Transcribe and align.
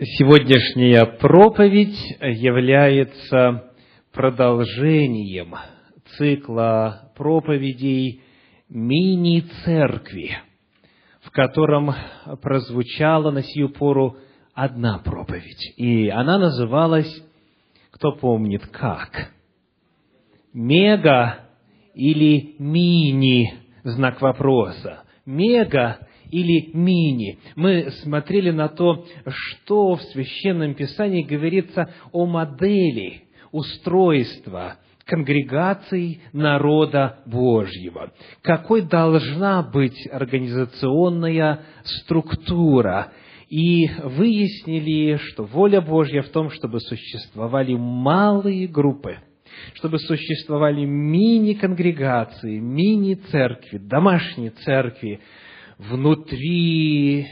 Сегодняшняя 0.00 1.06
проповедь 1.06 1.98
является 2.20 3.72
продолжением 4.12 5.56
цикла 6.16 7.10
проповедей 7.16 8.22
мини-церкви, 8.68 10.38
в 11.22 11.32
котором 11.32 11.92
прозвучала 12.40 13.32
на 13.32 13.42
сию 13.42 13.70
пору 13.70 14.18
одна 14.54 14.98
проповедь. 14.98 15.74
И 15.76 16.08
она 16.08 16.38
называлась, 16.38 17.12
кто 17.90 18.12
помнит, 18.12 18.68
как? 18.68 19.32
Мега 20.52 21.40
или 21.94 22.54
мини, 22.60 23.52
знак 23.82 24.22
вопроса. 24.22 25.02
Мега 25.26 25.98
или 26.30 26.70
мини. 26.72 27.38
Мы 27.56 27.90
смотрели 28.02 28.50
на 28.50 28.68
то, 28.68 29.04
что 29.26 29.94
в 29.94 30.02
Священном 30.02 30.74
Писании 30.74 31.22
говорится 31.22 31.92
о 32.12 32.26
модели 32.26 33.22
устройства 33.52 34.76
конгрегаций 35.04 36.20
народа 36.32 37.20
Божьего. 37.26 38.12
Какой 38.42 38.82
должна 38.82 39.62
быть 39.62 40.06
организационная 40.12 41.60
структура 41.82 43.12
и 43.48 43.88
выяснили, 44.04 45.16
что 45.16 45.44
воля 45.44 45.80
Божья 45.80 46.20
в 46.20 46.28
том, 46.28 46.50
чтобы 46.50 46.80
существовали 46.80 47.74
малые 47.74 48.68
группы, 48.68 49.16
чтобы 49.74 49.98
существовали 49.98 50.84
мини-конгрегации, 50.84 52.58
мини-церкви, 52.58 53.78
домашние 53.78 54.50
церкви, 54.50 55.20
внутри 55.78 57.26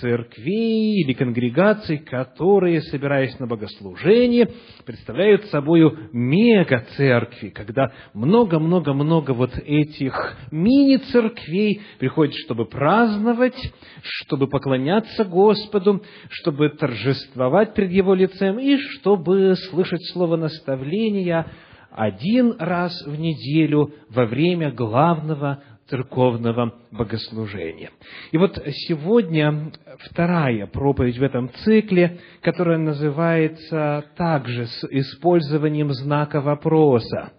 церквей 0.00 1.02
или 1.02 1.12
конгрегаций, 1.12 1.98
которые, 1.98 2.82
собираясь 2.82 3.38
на 3.38 3.46
богослужение, 3.46 4.50
представляют 4.84 5.44
собой 5.46 5.96
мега-церкви, 6.12 7.50
когда 7.50 7.92
много-много-много 8.12 9.30
вот 9.30 9.56
этих 9.64 10.36
мини-церквей 10.50 11.82
приходят, 12.00 12.34
чтобы 12.44 12.66
праздновать, 12.66 13.56
чтобы 14.02 14.48
поклоняться 14.48 15.24
Господу, 15.24 16.02
чтобы 16.30 16.70
торжествовать 16.70 17.74
пред 17.74 17.92
Его 17.92 18.14
лицем 18.14 18.58
и 18.58 18.76
чтобы 18.76 19.54
слышать 19.70 20.04
слово 20.12 20.36
наставления 20.36 21.46
один 21.94 22.56
раз 22.58 22.92
в 23.06 23.16
неделю 23.16 23.94
во 24.10 24.26
время 24.26 24.72
главного 24.72 25.62
церковного 25.88 26.74
богослужения. 26.90 27.90
И 28.32 28.38
вот 28.38 28.56
сегодня 28.88 29.72
вторая 29.98 30.66
проповедь 30.66 31.18
в 31.18 31.22
этом 31.22 31.52
цикле, 31.52 32.20
которая 32.40 32.78
называется 32.78 34.04
также 34.16 34.66
с 34.66 34.84
использованием 34.90 35.92
знака 35.92 36.40
вопроса. 36.40 37.32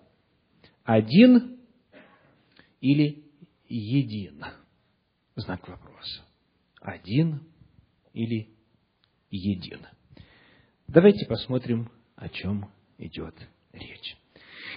Один 0.83 1.57
или 2.81 3.23
един? 3.67 4.43
Знак 5.35 5.67
вопроса. 5.67 6.23
Один 6.81 7.41
или 8.13 8.49
един? 9.31 9.85
Давайте 10.87 11.25
посмотрим, 11.25 11.89
о 12.15 12.29
чем 12.29 12.69
идет 12.97 13.35
речь. 13.73 14.15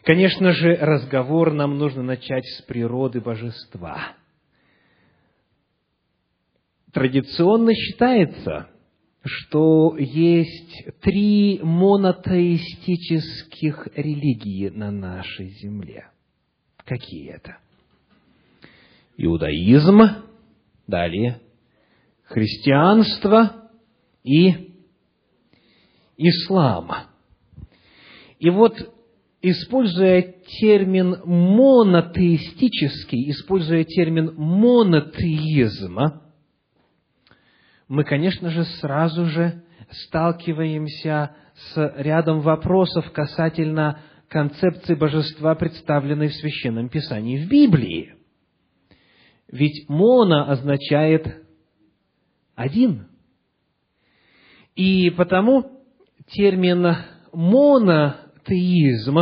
Конечно 0.08 0.52
же, 0.52 0.74
разговор 0.74 1.52
нам 1.52 1.76
нужно 1.76 2.02
начать 2.02 2.46
с 2.46 2.62
природы 2.62 3.20
божества. 3.20 4.14
Традиционно 6.94 7.74
считается, 7.74 8.70
что 9.22 9.98
есть 9.98 10.86
три 11.02 11.60
монотеистических 11.62 13.88
религии 13.96 14.70
на 14.70 14.90
нашей 14.90 15.50
земле. 15.60 16.08
Какие 16.86 17.34
это? 17.34 17.58
Иудаизм, 19.18 20.00
далее 20.86 21.42
христианство 22.24 23.68
и 24.24 24.72
ислам. 26.16 26.92
И 28.38 28.48
вот 28.48 28.94
используя 29.40 30.34
термин 30.60 31.22
монотеистический, 31.24 33.30
используя 33.30 33.84
термин 33.84 34.34
монотеизма, 34.36 36.22
мы, 37.86 38.02
конечно 38.04 38.50
же, 38.50 38.64
сразу 38.64 39.26
же 39.26 39.62
сталкиваемся 39.90 41.36
с 41.54 41.94
рядом 41.96 42.40
вопросов 42.40 43.10
касательно 43.12 44.00
концепции 44.28 44.94
божества, 44.94 45.54
представленной 45.54 46.28
в 46.28 46.34
Священном 46.34 46.90
Писании 46.90 47.42
в 47.42 47.48
Библии. 47.48 48.14
Ведь 49.50 49.88
«моно» 49.88 50.50
означает 50.50 51.46
«один». 52.54 53.08
И 54.74 55.08
потому 55.10 55.82
термин 56.26 56.94
«моно» 57.32 58.14
теизм 58.48 59.18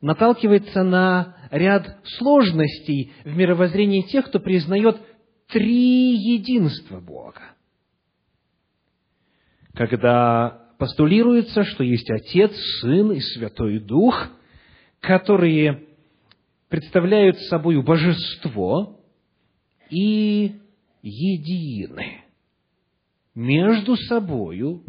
наталкивается 0.00 0.82
на 0.82 1.36
ряд 1.50 1.98
сложностей 2.18 3.12
в 3.24 3.36
мировоззрении 3.36 4.02
тех, 4.02 4.26
кто 4.26 4.38
признает 4.38 5.00
три 5.48 6.14
единства 6.14 7.00
Бога. 7.00 7.42
Когда 9.74 10.68
постулируется, 10.78 11.64
что 11.64 11.82
есть 11.82 12.10
Отец, 12.10 12.52
Сын 12.80 13.12
и 13.12 13.20
Святой 13.20 13.80
Дух, 13.80 14.28
которые 15.00 15.84
представляют 16.68 17.38
собой 17.42 17.82
божество 17.82 19.00
и 19.90 20.56
едины 21.02 22.22
между 23.34 23.96
собою 23.96 24.84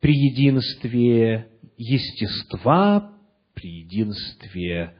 при 0.00 0.12
единстве 0.12 1.48
естества, 1.78 3.12
при 3.54 3.80
единстве 3.80 4.94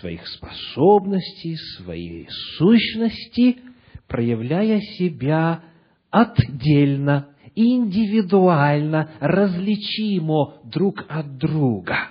своих 0.00 0.26
способностей, 0.26 1.56
своей 1.76 2.26
сущности, 2.56 3.58
проявляя 4.08 4.80
себя 4.80 5.62
отдельно, 6.10 7.28
индивидуально, 7.54 9.10
различимо 9.20 10.60
друг 10.64 11.04
от 11.08 11.36
друга. 11.36 12.08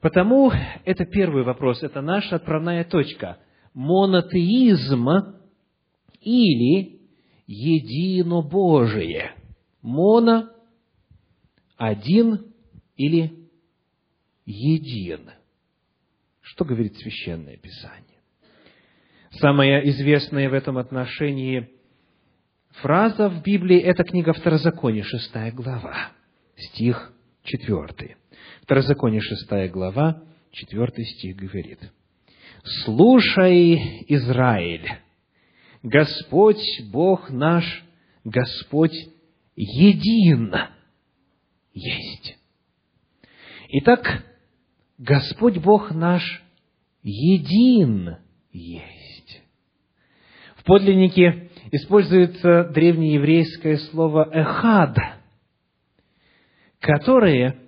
Потому 0.00 0.50
это 0.84 1.04
первый 1.04 1.44
вопрос, 1.44 1.82
это 1.82 2.00
наша 2.00 2.36
отправная 2.36 2.84
точка. 2.84 3.38
Монотеизм 3.74 5.08
или 6.20 7.00
единобожие. 7.46 9.32
Моно– 9.82 10.48
один, 11.76 12.53
или 12.96 13.48
един. 14.46 15.30
Что 16.40 16.64
говорит 16.64 16.96
Священное 16.96 17.56
Писание? 17.56 18.20
Самая 19.32 19.80
известная 19.88 20.48
в 20.48 20.52
этом 20.54 20.78
отношении 20.78 21.70
фраза 22.82 23.28
в 23.28 23.42
Библии– 23.42 23.78
это 23.80 24.04
книга 24.04 24.32
Второзакония, 24.32 25.02
шестая 25.02 25.50
глава, 25.50 26.12
стих 26.56 27.12
четвертый. 27.42 28.16
Второзаконие, 28.62 29.20
шестая 29.20 29.68
глава, 29.68 30.22
четвертый 30.52 31.04
стих 31.04 31.36
говорит. 31.36 31.80
«Слушай, 32.84 34.04
Израиль, 34.08 34.88
Господь 35.82 36.62
Бог 36.90 37.30
наш, 37.30 37.84
Господь 38.24 38.96
един 39.56 40.54
есть». 41.72 42.43
Итак, 43.76 44.24
Господь 44.98 45.58
Бог 45.58 45.90
наш 45.90 46.22
един 47.02 48.18
есть. 48.52 49.42
В 50.54 50.62
подлиннике 50.62 51.50
используется 51.72 52.70
древнееврейское 52.72 53.78
слово 53.78 54.30
«эхад», 54.32 54.96
которое, 56.78 57.58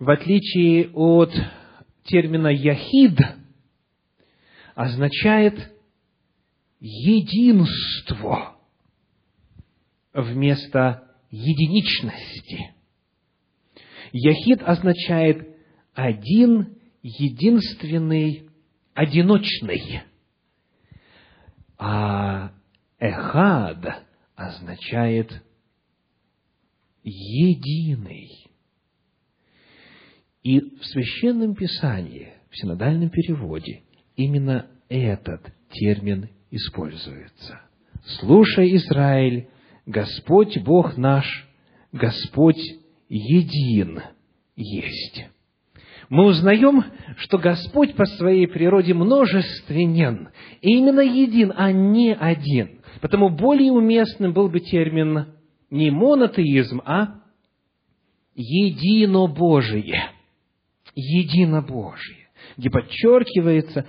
в 0.00 0.10
отличие 0.10 0.90
от 0.90 1.32
термина 2.02 2.48
«яхид», 2.48 3.20
означает 4.74 5.72
единство 6.80 8.56
вместо 10.12 11.08
единичности– 11.30 12.74
Яхид 14.18 14.62
означает 14.62 15.46
один, 15.92 16.78
единственный, 17.02 18.48
одиночный. 18.94 20.02
А 21.78 22.52
эхад 22.98 24.04
означает 24.34 25.42
единый. 27.02 28.30
И 30.42 30.60
в 30.60 30.86
Священном 30.86 31.54
Писании, 31.54 32.32
в 32.50 32.56
синодальном 32.56 33.10
переводе, 33.10 33.82
именно 34.16 34.70
этот 34.88 35.52
термин 35.72 36.30
используется. 36.50 37.60
«Слушай, 38.18 38.76
Израиль, 38.76 39.50
Господь 39.84 40.56
Бог 40.64 40.96
наш, 40.96 41.26
Господь 41.92 42.62
един 43.08 44.02
есть». 44.56 45.26
Мы 46.08 46.26
узнаем, 46.26 46.84
что 47.18 47.38
Господь 47.38 47.94
по 47.96 48.04
своей 48.06 48.46
природе 48.46 48.94
множественен, 48.94 50.28
и 50.60 50.76
именно 50.76 51.00
един, 51.00 51.52
а 51.56 51.72
не 51.72 52.14
один. 52.14 52.80
Потому 53.00 53.28
более 53.28 53.72
уместным 53.72 54.32
был 54.32 54.48
бы 54.48 54.60
термин 54.60 55.26
не 55.70 55.90
монотеизм, 55.90 56.80
а 56.84 57.20
единобожие. 58.34 60.10
Единобожие, 60.94 62.28
где 62.56 62.70
подчеркивается 62.70 63.86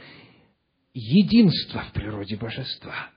единство 0.93 1.81
в 1.81 1.93
природе 1.93 2.35
божества. 2.35 3.11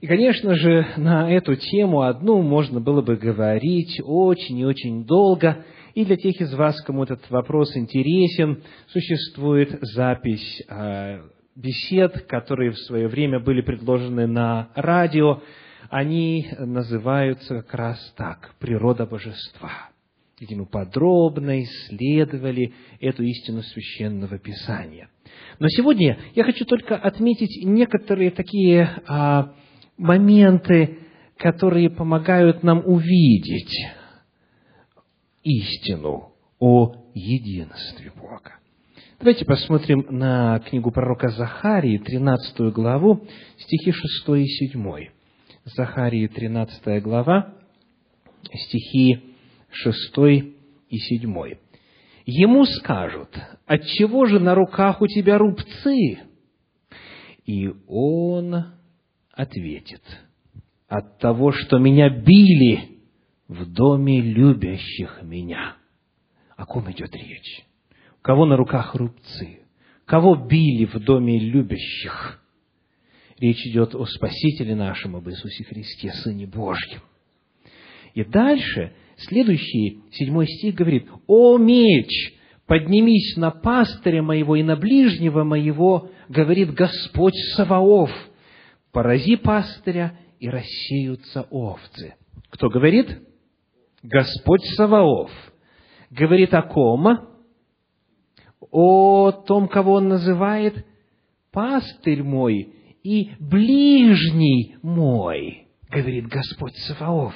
И, 0.00 0.06
конечно 0.06 0.54
же, 0.54 0.86
на 0.96 1.30
эту 1.30 1.56
тему 1.56 2.02
одну 2.02 2.42
можно 2.42 2.80
было 2.80 3.00
бы 3.00 3.16
говорить 3.16 4.00
очень 4.04 4.58
и 4.58 4.64
очень 4.64 5.04
долго. 5.04 5.64
И 5.94 6.04
для 6.04 6.16
тех 6.16 6.40
из 6.40 6.52
вас, 6.54 6.80
кому 6.82 7.04
этот 7.04 7.28
вопрос 7.30 7.74
интересен, 7.76 8.62
существует 8.88 9.78
запись 9.80 10.62
а, 10.68 11.22
бесед, 11.54 12.26
которые 12.26 12.72
в 12.72 12.78
свое 12.80 13.08
время 13.08 13.40
были 13.40 13.62
предложены 13.62 14.26
на 14.26 14.68
радио, 14.74 15.40
они 15.88 16.46
называются 16.58 17.62
как 17.62 17.74
раз 17.74 18.14
так– 18.16 18.54
«Природа 18.58 19.06
божества», 19.06 19.90
где 20.38 20.54
мы 20.54 20.66
подробно 20.66 21.62
исследовали 21.62 22.74
эту 23.00 23.22
истину 23.22 23.62
Священного 23.62 24.38
Писания. 24.38 25.08
Но 25.58 25.68
сегодня 25.68 26.18
я 26.34 26.44
хочу 26.44 26.66
только 26.66 26.96
отметить 26.96 27.64
некоторые 27.64 28.30
такие 28.32 28.90
а, 29.06 29.54
моменты, 29.96 30.98
которые 31.36 31.90
помогают 31.90 32.62
нам 32.62 32.82
увидеть 32.84 33.74
истину 35.42 36.32
о 36.58 36.92
единстве 37.14 38.12
Бога. 38.16 38.56
Давайте 39.18 39.44
посмотрим 39.44 40.06
на 40.10 40.58
книгу 40.60 40.90
пророка 40.90 41.28
Захарии, 41.30 41.98
13 41.98 42.72
главу, 42.72 43.26
стихи 43.58 43.92
6 43.92 44.28
и 44.40 44.46
7. 44.46 45.08
Захарии, 45.64 46.26
13 46.26 47.02
глава, 47.02 47.54
стихи 48.52 49.22
6 49.70 50.18
и 50.90 50.98
7. 50.98 51.56
Ему 52.26 52.64
скажут, 52.66 53.38
отчего 53.66 54.26
же 54.26 54.40
на 54.40 54.54
руках 54.54 55.00
у 55.00 55.06
тебя 55.06 55.38
рубцы? 55.38 56.18
И 57.46 57.72
он 57.86 58.66
ответит, 59.36 60.02
от 60.88 61.18
того, 61.20 61.52
что 61.52 61.78
меня 61.78 62.10
били 62.10 62.98
в 63.46 63.72
доме 63.72 64.20
любящих 64.20 65.20
меня. 65.22 65.76
О 66.56 66.66
ком 66.66 66.90
идет 66.90 67.14
речь? 67.14 67.64
кого 68.26 68.44
на 68.44 68.56
руках 68.56 68.96
рубцы, 68.96 69.60
кого 70.04 70.34
били 70.34 70.84
в 70.84 70.98
доме 70.98 71.38
любящих. 71.38 72.42
Речь 73.38 73.64
идет 73.66 73.94
о 73.94 74.04
Спасителе 74.04 74.74
нашем, 74.74 75.14
об 75.14 75.28
Иисусе 75.28 75.62
Христе, 75.62 76.10
Сыне 76.10 76.48
Божьем. 76.48 77.02
И 78.14 78.24
дальше, 78.24 78.94
следующий, 79.16 80.00
седьмой 80.10 80.48
стих 80.48 80.74
говорит, 80.74 81.06
«О 81.28 81.56
меч, 81.56 82.34
поднимись 82.66 83.36
на 83.36 83.52
пастыря 83.52 84.24
моего 84.24 84.56
и 84.56 84.64
на 84.64 84.74
ближнего 84.74 85.44
моего, 85.44 86.10
говорит 86.28 86.74
Господь 86.74 87.36
Саваоф, 87.54 88.10
порази 88.96 89.36
пастыря, 89.36 90.18
и 90.40 90.48
рассеются 90.48 91.42
овцы». 91.50 92.14
Кто 92.48 92.70
говорит? 92.70 93.18
Господь 94.02 94.64
Саваоф. 94.74 95.30
Говорит 96.10 96.54
о 96.54 96.62
ком? 96.62 97.06
о 98.70 99.32
том, 99.32 99.68
кого 99.68 99.94
он 99.94 100.08
называет 100.08 100.86
пастырь 101.52 102.22
мой 102.22 102.72
и 103.02 103.32
ближний 103.38 104.76
мой, 104.82 105.68
говорит 105.90 106.28
Господь 106.28 106.74
Саваоф. 106.86 107.34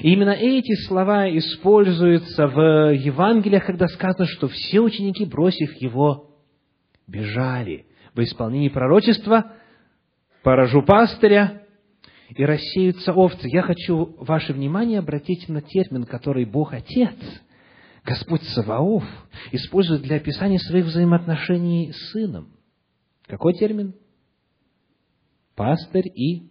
И 0.00 0.12
именно 0.12 0.30
эти 0.30 0.74
слова 0.86 1.28
используются 1.28 2.48
в 2.48 2.92
Евангелиях, 2.92 3.66
когда 3.66 3.86
сказано, 3.86 4.26
что 4.26 4.48
все 4.48 4.80
ученики, 4.80 5.24
бросив 5.26 5.74
его, 5.80 6.30
бежали. 7.06 7.86
В 8.14 8.20
исполнении 8.20 8.68
пророчества 8.68 9.52
поражу 10.42 10.82
пастыря 10.82 11.62
и 12.30 12.44
рассеются 12.44 13.12
овцы. 13.12 13.48
Я 13.48 13.62
хочу 13.62 14.16
ваше 14.18 14.52
внимание 14.52 14.98
обратить 14.98 15.48
на 15.48 15.60
термин, 15.62 16.04
который 16.04 16.44
Бог 16.44 16.72
Отец– 16.72 17.16
Господь 18.04 18.42
Саваоф 18.42 19.04
использует 19.52 20.02
для 20.02 20.16
описания 20.16 20.58
своих 20.58 20.86
взаимоотношений 20.86 21.92
с 21.92 22.10
сыном. 22.10 22.52
Какой 23.26 23.54
термин? 23.54 23.94
Пастырь 25.54 26.08
и 26.08 26.50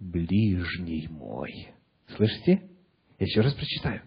ближний 0.00 1.08
мой. 1.08 1.68
Слышите? 2.16 2.62
Я 3.18 3.26
еще 3.26 3.40
раз 3.40 3.52
прочитаю 3.54 4.02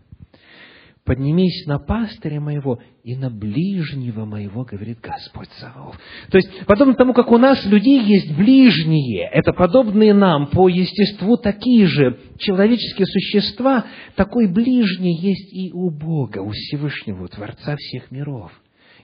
поднимись 1.10 1.66
на 1.66 1.80
пастыря 1.80 2.40
моего 2.40 2.80
и 3.04 3.16
на 3.16 3.32
ближнего 3.32 4.26
моего, 4.26 4.64
говорит 4.64 5.00
Господь 5.02 5.50
Саваоф. 5.60 6.00
То 6.30 6.38
есть, 6.38 6.68
подобно 6.68 6.94
тому, 6.94 7.16
как 7.16 7.32
у 7.32 7.40
нас 7.40 7.66
людей 7.66 8.00
есть 8.04 8.38
ближние, 8.38 9.28
это 9.34 9.52
подобные 9.52 10.14
нам 10.14 10.52
по 10.52 10.70
естеству 10.70 11.36
такие 11.38 11.88
же 11.88 12.20
человеческие 12.38 13.08
существа, 13.08 13.88
такой 14.16 14.54
ближний 14.54 15.18
есть 15.20 15.52
и 15.52 15.72
у 15.74 15.90
Бога, 15.90 16.44
у 16.44 16.52
Всевышнего, 16.52 17.24
у 17.24 17.28
Творца 17.28 17.76
всех 17.76 18.12
миров. 18.12 18.52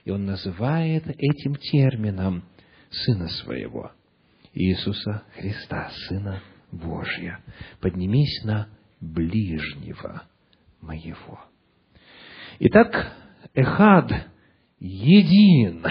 И 0.04 0.12
Он 0.12 0.26
называет 0.26 1.08
этим 1.08 1.56
термином 1.56 2.44
Сына 2.88 3.26
Своего, 3.26 3.90
Иисуса 4.54 5.24
Христа, 5.36 5.90
Сына 6.06 6.40
Божия. 6.70 7.40
Поднимись 7.80 8.44
на 8.44 8.68
ближнего 9.00 10.22
моего. 10.80 11.40
Итак, 12.58 13.12
Эхад 13.54 14.10
един, 14.80 15.84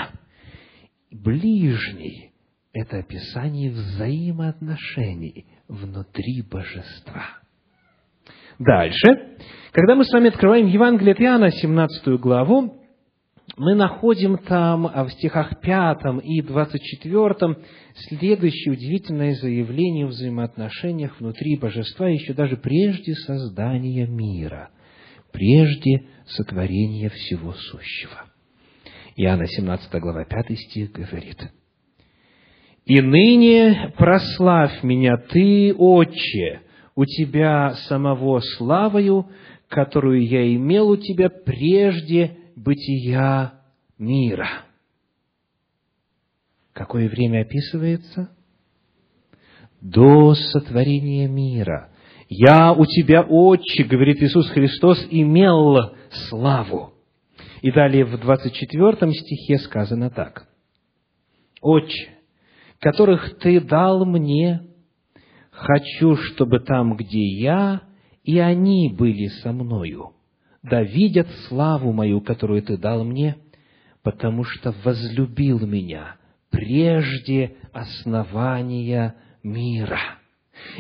ближний– 1.11 2.31
это 2.73 2.99
описание 2.99 3.69
взаимоотношений 3.69 5.45
внутри 5.67 6.41
божества. 6.41 7.23
Дальше, 8.57 9.37
когда 9.73 9.95
мы 9.95 10.05
с 10.05 10.11
вами 10.11 10.29
открываем 10.29 10.65
Евангелие 10.65 11.13
от 11.13 11.21
Иоанна, 11.21 11.51
17 11.51 12.19
главу, 12.19 12.81
мы 13.57 13.75
находим 13.75 14.39
там 14.39 14.87
а 14.87 15.03
в 15.05 15.11
стихах 15.11 15.59
5 15.61 15.97
и 16.23 16.41
24 16.41 17.57
следующее 18.09 18.73
удивительное 18.73 19.35
заявление 19.35 20.05
о 20.05 20.09
взаимоотношениях 20.09 21.19
внутри 21.19 21.57
божества 21.57 22.09
еще 22.09 22.33
даже 22.33 22.57
прежде 22.57 23.13
создания 23.13 24.07
мира– 24.07 24.69
прежде 25.35 26.05
сотворения 26.27 27.09
всего 27.09 27.53
сущего. 27.53 28.25
Иоанна 29.15 29.47
17 29.47 29.91
глава 30.01 30.25
5 30.25 30.57
стих 30.57 30.91
говорит, 30.91 31.51
«И 32.85 33.01
ныне 33.01 33.93
прославь 33.97 34.83
меня 34.83 35.17
Ты, 35.17 35.73
Отче, 35.73 36.61
у 36.95 37.05
Тебя 37.05 37.73
самого 37.87 38.39
славою, 38.57 39.29
которую 39.69 40.25
я 40.27 40.53
имел 40.55 40.89
у 40.89 40.97
Тебя 40.97 41.29
прежде 41.29 42.37
бытия 42.55 43.61
мира». 43.97 44.65
Какое 46.73 47.07
время 47.07 47.41
описывается? 47.41 48.35
До 49.79 50.33
сотворения 50.33 51.27
мира– 51.27 51.89
«Я 52.27 52.73
у 52.73 52.85
тебя, 52.85 53.21
Отче,— 53.21 53.83
говорит 53.85 54.21
Иисус 54.21 54.49
Христос,— 54.49 55.05
имел 55.11 55.95
славу». 56.29 56.93
И 57.61 57.71
далее 57.71 58.05
в 58.05 58.19
24 58.19 59.11
стихе 59.13 59.59
сказано 59.59 60.09
так. 60.09 60.47
«Отче, 61.61 62.09
которых 62.79 63.37
Ты 63.39 63.61
дал 63.61 64.05
мне, 64.05 64.61
хочу, 65.51 66.15
чтобы 66.15 66.59
там, 66.59 66.95
где 66.95 67.23
я, 67.23 67.81
и 68.23 68.39
они 68.39 68.91
были 68.95 69.27
со 69.27 69.51
мною, 69.51 70.13
да 70.63 70.81
видят 70.81 71.27
славу 71.47 71.91
мою, 71.91 72.21
которую 72.21 72.63
Ты 72.63 72.77
дал 72.77 73.03
мне, 73.03 73.37
потому 74.01 74.43
что 74.43 74.73
возлюбил 74.83 75.59
меня 75.59 76.15
прежде 76.49 77.55
основания 77.71 79.15
мира». 79.43 80.24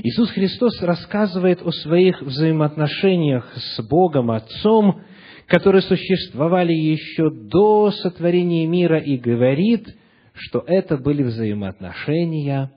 Иисус 0.03 0.31
Христос 0.31 0.81
рассказывает 0.81 1.61
о 1.61 1.71
своих 1.71 2.21
взаимоотношениях 2.21 3.51
с 3.55 3.81
Богом 3.83 4.31
Отцом, 4.31 5.01
которые 5.47 5.81
существовали 5.81 6.73
еще 6.73 7.29
до 7.29 7.91
сотворения 7.91 8.65
мира, 8.67 8.99
и 8.99 9.17
говорит, 9.17 9.95
что 10.33 10.63
это 10.65 10.97
были 10.97 11.23
взаимоотношения 11.23 12.71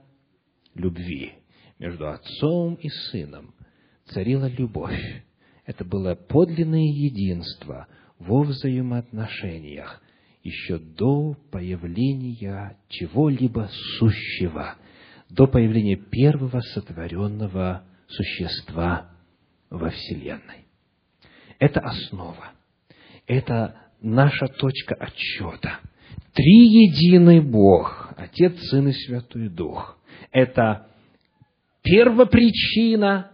любви 0.75 1.33
между 1.77 2.09
Отцом 2.09 2.75
и 2.75 2.89
Сыном. 2.89 3.53
Царила 4.05 4.47
любовь. 4.47 5.23
Это 5.65 5.85
было 5.85 6.15
подлинное 6.15 6.91
единство 6.91 7.87
во 8.17 8.43
взаимоотношениях 8.43 10.01
еще 10.41 10.77
до 10.79 11.35
появления 11.51 12.77
чего-либо 12.87 13.69
сущего– 13.97 14.75
до 15.29 15.47
появления 15.47 15.95
первого 15.95 16.59
сотворенного 16.61 17.83
существа 18.07 19.11
во 19.69 19.89
Вселенной. 19.89 20.65
Это 21.59 21.81
основа. 21.81 22.51
Это 23.27 23.75
наша 24.01 24.47
точка 24.47 24.95
отчета. 24.95 25.79
Три 26.33 26.87
единый 26.87 27.41
Бог, 27.41 28.13
Отец, 28.17 28.57
Сын 28.69 28.87
и 28.87 28.93
Святой 28.93 29.49
Дух. 29.49 29.97
Это 30.31 30.87
первопричина 31.83 33.31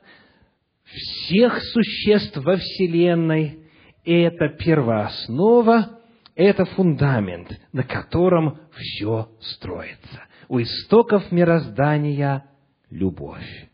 всех 0.84 1.62
существ 1.62 2.38
во 2.38 2.58
Вселенной. 2.58 3.60
И 4.04 4.14
это 4.14 4.50
первооснова, 4.50 6.00
это 6.36 6.66
фундамент, 6.66 7.60
на 7.72 7.84
котором 7.84 8.60
все 8.76 9.30
строится 9.40 10.25
у 10.48 10.62
истоков 10.62 11.32
мироздания 11.32 12.46
любовь 12.90 13.70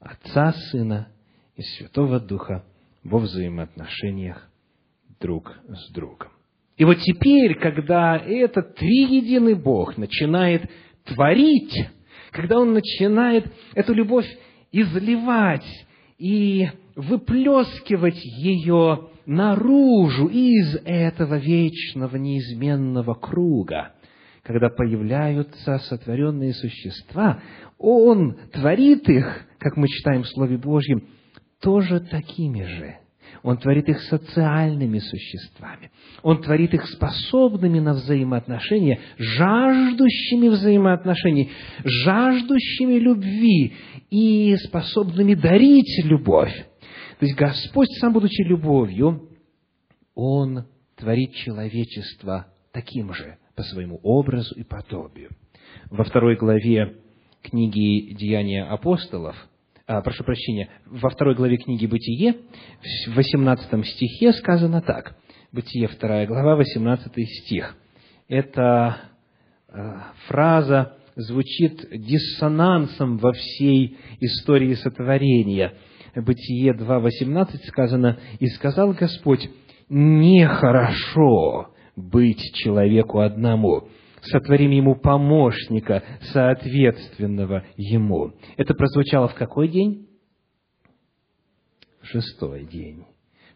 Отца, 0.00 0.52
Сына 0.70 1.08
и 1.56 1.62
Святого 1.62 2.20
Духа 2.20 2.64
во 3.02 3.18
взаимоотношениях 3.18 4.48
друг 5.20 5.58
с 5.68 5.92
другом. 5.92 6.28
И 6.76 6.84
вот 6.84 6.98
теперь, 7.00 7.58
когда 7.58 8.16
этот 8.16 8.76
триединый 8.76 9.54
Бог 9.54 9.96
начинает 9.96 10.70
творить, 11.04 11.74
когда 12.30 12.58
Он 12.58 12.72
начинает 12.72 13.52
эту 13.74 13.94
любовь 13.94 14.26
изливать 14.70 15.66
и 16.18 16.68
выплескивать 16.94 18.20
ее 18.24 19.08
наружу 19.26 20.28
из 20.28 20.76
этого 20.84 21.36
вечного, 21.36 22.16
неизменного 22.16 23.14
круга, 23.14 23.92
когда 24.48 24.70
появляются 24.70 25.76
сотворенные 25.76 26.54
существа, 26.54 27.42
Он 27.76 28.34
творит 28.50 29.06
их, 29.06 29.46
как 29.58 29.76
мы 29.76 29.86
читаем 29.88 30.22
в 30.22 30.28
Слове 30.28 30.56
Божьем, 30.56 31.06
тоже 31.60 32.00
такими 32.00 32.62
же. 32.62 32.96
Он 33.42 33.58
творит 33.58 33.90
их 33.90 34.00
социальными 34.00 35.00
существами. 35.00 35.90
Он 36.22 36.40
творит 36.40 36.72
их 36.72 36.86
способными 36.86 37.78
на 37.78 37.92
взаимоотношения, 37.92 38.98
жаждущими 39.18 40.48
взаимоотношений, 40.48 41.50
жаждущими 41.84 42.94
любви 42.94 43.74
и 44.08 44.56
способными 44.56 45.34
дарить 45.34 46.06
любовь. 46.06 46.56
То 47.18 47.26
есть 47.26 47.36
Господь, 47.36 47.88
сам 48.00 48.14
будучи 48.14 48.40
любовью, 48.44 49.28
Он 50.14 50.64
творит 50.96 51.34
человечество 51.34 52.46
таким 52.72 53.12
же, 53.12 53.36
по 53.58 53.64
своему 53.64 53.98
образу 54.04 54.54
и 54.54 54.62
подобию. 54.62 55.30
Во 55.90 56.04
второй 56.04 56.36
главе 56.36 56.94
книги 57.42 58.14
«Деяния 58.14 58.62
апостолов», 58.62 59.34
а, 59.84 60.00
прошу 60.00 60.22
прощения, 60.22 60.68
во 60.86 61.10
второй 61.10 61.34
главе 61.34 61.56
книги 61.56 61.84
«Бытие», 61.86 62.36
в 63.08 63.16
18 63.16 63.84
стихе 63.84 64.32
сказано 64.34 64.80
так. 64.80 65.16
Бытие, 65.50 65.88
вторая 65.88 66.28
глава, 66.28 66.54
18 66.54 67.12
стих. 67.28 67.74
Эта 68.28 69.00
а, 69.66 70.12
фраза 70.28 70.96
звучит 71.16 71.84
диссонансом 71.90 73.18
во 73.18 73.32
всей 73.32 73.98
истории 74.20 74.74
сотворения. 74.74 75.74
Бытие 76.14 76.74
2.18 76.74 77.56
сказано, 77.66 78.20
«И 78.38 78.46
сказал 78.46 78.92
Господь, 78.92 79.50
нехорошо 79.88 81.72
быть 81.98 82.40
человеку 82.54 83.20
одному. 83.20 83.88
Сотворим 84.22 84.70
ему 84.70 84.96
помощника, 84.96 86.02
соответственного 86.32 87.64
ему. 87.76 88.32
Это 88.56 88.74
прозвучало 88.74 89.28
в 89.28 89.34
какой 89.34 89.68
день? 89.68 90.08
В 92.00 92.06
шестой 92.06 92.64
день. 92.64 93.04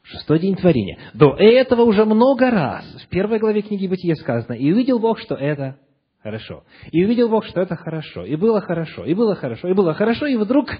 В 0.02 0.08
шестой 0.08 0.40
день 0.40 0.56
творения. 0.56 0.98
До 1.14 1.34
этого 1.36 1.82
уже 1.82 2.04
много 2.04 2.50
раз 2.50 2.84
в 3.04 3.08
первой 3.08 3.38
главе 3.38 3.62
книги 3.62 3.86
Бытия 3.86 4.14
сказано, 4.16 4.54
и 4.54 4.72
увидел 4.72 4.98
Бог, 4.98 5.18
что 5.18 5.34
это 5.34 5.78
хорошо. 6.22 6.64
И 6.90 7.04
увидел 7.04 7.28
Бог, 7.28 7.44
что 7.46 7.60
это 7.60 7.76
хорошо. 7.76 8.24
И 8.24 8.36
было 8.36 8.60
хорошо, 8.60 9.04
и 9.04 9.14
было 9.14 9.34
хорошо, 9.34 9.68
и 9.68 9.74
было 9.74 9.94
хорошо. 9.94 10.26
И 10.26 10.36
вдруг 10.36 10.70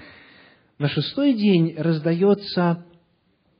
на 0.77 0.89
шестой 0.89 1.33
день 1.33 1.75
раздается 1.77 2.85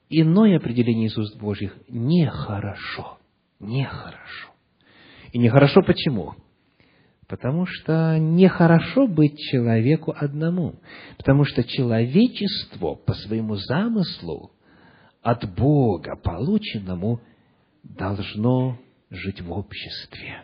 иное 0.09 0.57
определение 0.57 1.07
из 1.07 1.17
уст 1.17 1.37
Божьих– 1.39 1.75
нехорошо 1.89 3.17
нехорошо. 3.59 4.49
И 5.31 5.39
нехорошо 5.39 5.81
почему? 5.81 6.35
Потому 7.27 7.65
что 7.65 8.17
нехорошо 8.19 9.07
быть 9.07 9.37
человеку 9.39 10.13
одному. 10.15 10.75
Потому 11.17 11.45
что 11.45 11.63
человечество 11.63 12.95
по 12.95 13.13
своему 13.13 13.55
замыслу 13.55 14.51
от 15.21 15.49
Бога 15.55 16.15
полученному 16.21 17.21
должно 17.83 18.77
жить 19.09 19.41
в 19.41 19.51
обществе. 19.51 20.43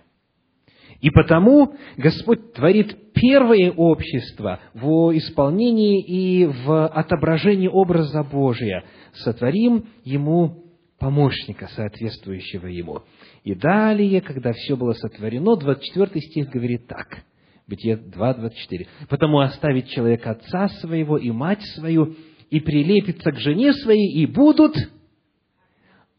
И 1.01 1.09
потому 1.11 1.75
Господь 1.97 2.53
творит 2.53 3.13
первое 3.13 3.71
общество 3.71 4.59
в 4.73 5.15
исполнении 5.17 6.01
и 6.01 6.45
в 6.45 6.87
отображении 6.87 7.67
образа 7.67 8.23
Божия. 8.23 8.83
Сотворим 9.13 9.85
ему 10.03 10.68
помощника, 10.99 11.67
соответствующего 11.67 12.67
ему. 12.67 13.03
И 13.43 13.55
далее, 13.55 14.21
когда 14.21 14.51
все 14.53 14.75
было 14.75 14.93
сотворено, 14.93 15.55
24 15.55 16.21
стих 16.21 16.49
говорит 16.49 16.87
так, 16.87 17.23
Бытие 17.69 17.97
2.24. 17.97 18.87
«Потому 19.09 19.39
оставит 19.39 19.89
человек 19.89 20.25
отца 20.25 20.67
своего 20.81 21.17
и 21.17 21.29
мать 21.29 21.61
свою, 21.75 22.15
и 22.49 22.59
прилепится 22.59 23.31
к 23.31 23.37
жене 23.37 23.73
своей, 23.73 24.11
и 24.11 24.25
будут 24.25 24.75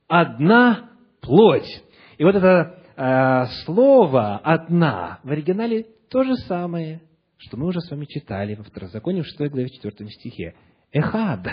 одна 0.06 0.90
плоть». 1.20 1.82
И 2.18 2.24
вот 2.24 2.36
это 2.36 2.78
э, 2.96 3.46
слово 3.64 4.36
«одна» 4.36 5.18
в 5.24 5.30
оригинале 5.32 5.86
то 6.08 6.22
же 6.22 6.36
самое, 6.46 7.02
что 7.36 7.56
мы 7.56 7.66
уже 7.66 7.80
с 7.80 7.90
вами 7.90 8.04
читали 8.04 8.54
во 8.54 8.62
Второзаконии 8.62 9.22
в 9.22 9.26
6 9.26 9.50
главе 9.50 9.70
4 9.70 10.08
стихе. 10.08 10.54
«Эхад» 10.92 11.48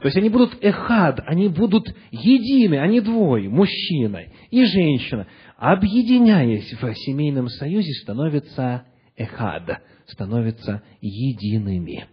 То 0.00 0.06
есть 0.06 0.16
они 0.16 0.28
будут 0.28 0.58
эхад, 0.60 1.20
они 1.26 1.48
будут 1.48 1.94
едины, 2.10 2.76
они 2.76 3.00
двое, 3.00 3.48
мужчина 3.48 4.24
и 4.50 4.64
женщина, 4.64 5.26
объединяясь 5.56 6.72
в 6.72 6.94
семейном 6.94 7.48
союзе, 7.48 7.92
становятся 8.02 8.84
эхад, 9.16 9.82
становятся 10.06 10.82
едиными. 11.00 12.06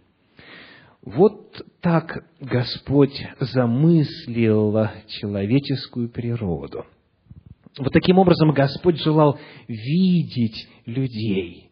Вот 1.02 1.62
так 1.80 2.24
Господь 2.40 3.24
замыслил 3.38 4.88
человеческую 5.08 6.08
природу. 6.08 6.84
Вот 7.78 7.92
таким 7.92 8.18
образом 8.18 8.52
Господь 8.52 9.00
желал 9.00 9.38
видеть 9.68 10.68
людей. 10.86 11.65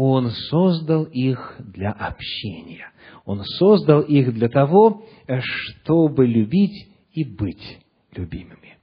Он 0.00 0.30
создал 0.30 1.02
их 1.06 1.56
для 1.58 1.90
общения. 1.90 2.92
Он 3.24 3.42
создал 3.42 4.02
их 4.02 4.32
для 4.32 4.48
того, 4.48 5.02
чтобы 5.42 6.24
любить 6.24 6.86
и 7.14 7.24
быть 7.24 7.80
любимыми. 8.14 8.76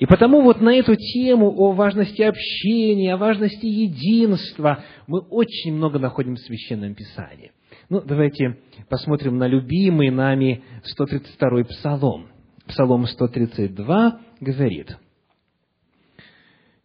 И 0.00 0.06
потому 0.06 0.42
вот 0.42 0.60
на 0.60 0.74
эту 0.74 0.96
тему 0.96 1.54
о 1.56 1.70
важности 1.70 2.22
общения, 2.22 3.14
о 3.14 3.16
важности 3.16 3.64
единства 3.64 4.82
мы 5.06 5.20
очень 5.20 5.72
много 5.72 6.00
находим 6.00 6.34
в 6.34 6.40
Священном 6.40 6.96
Писании. 6.96 7.52
Ну, 7.88 8.00
давайте 8.00 8.58
посмотрим 8.88 9.38
на 9.38 9.46
любимый 9.46 10.10
нами 10.10 10.64
132-й 10.98 11.64
Псалом. 11.66 12.26
Псалом 12.66 13.06
132 13.06 14.20
говорит, 14.40 14.98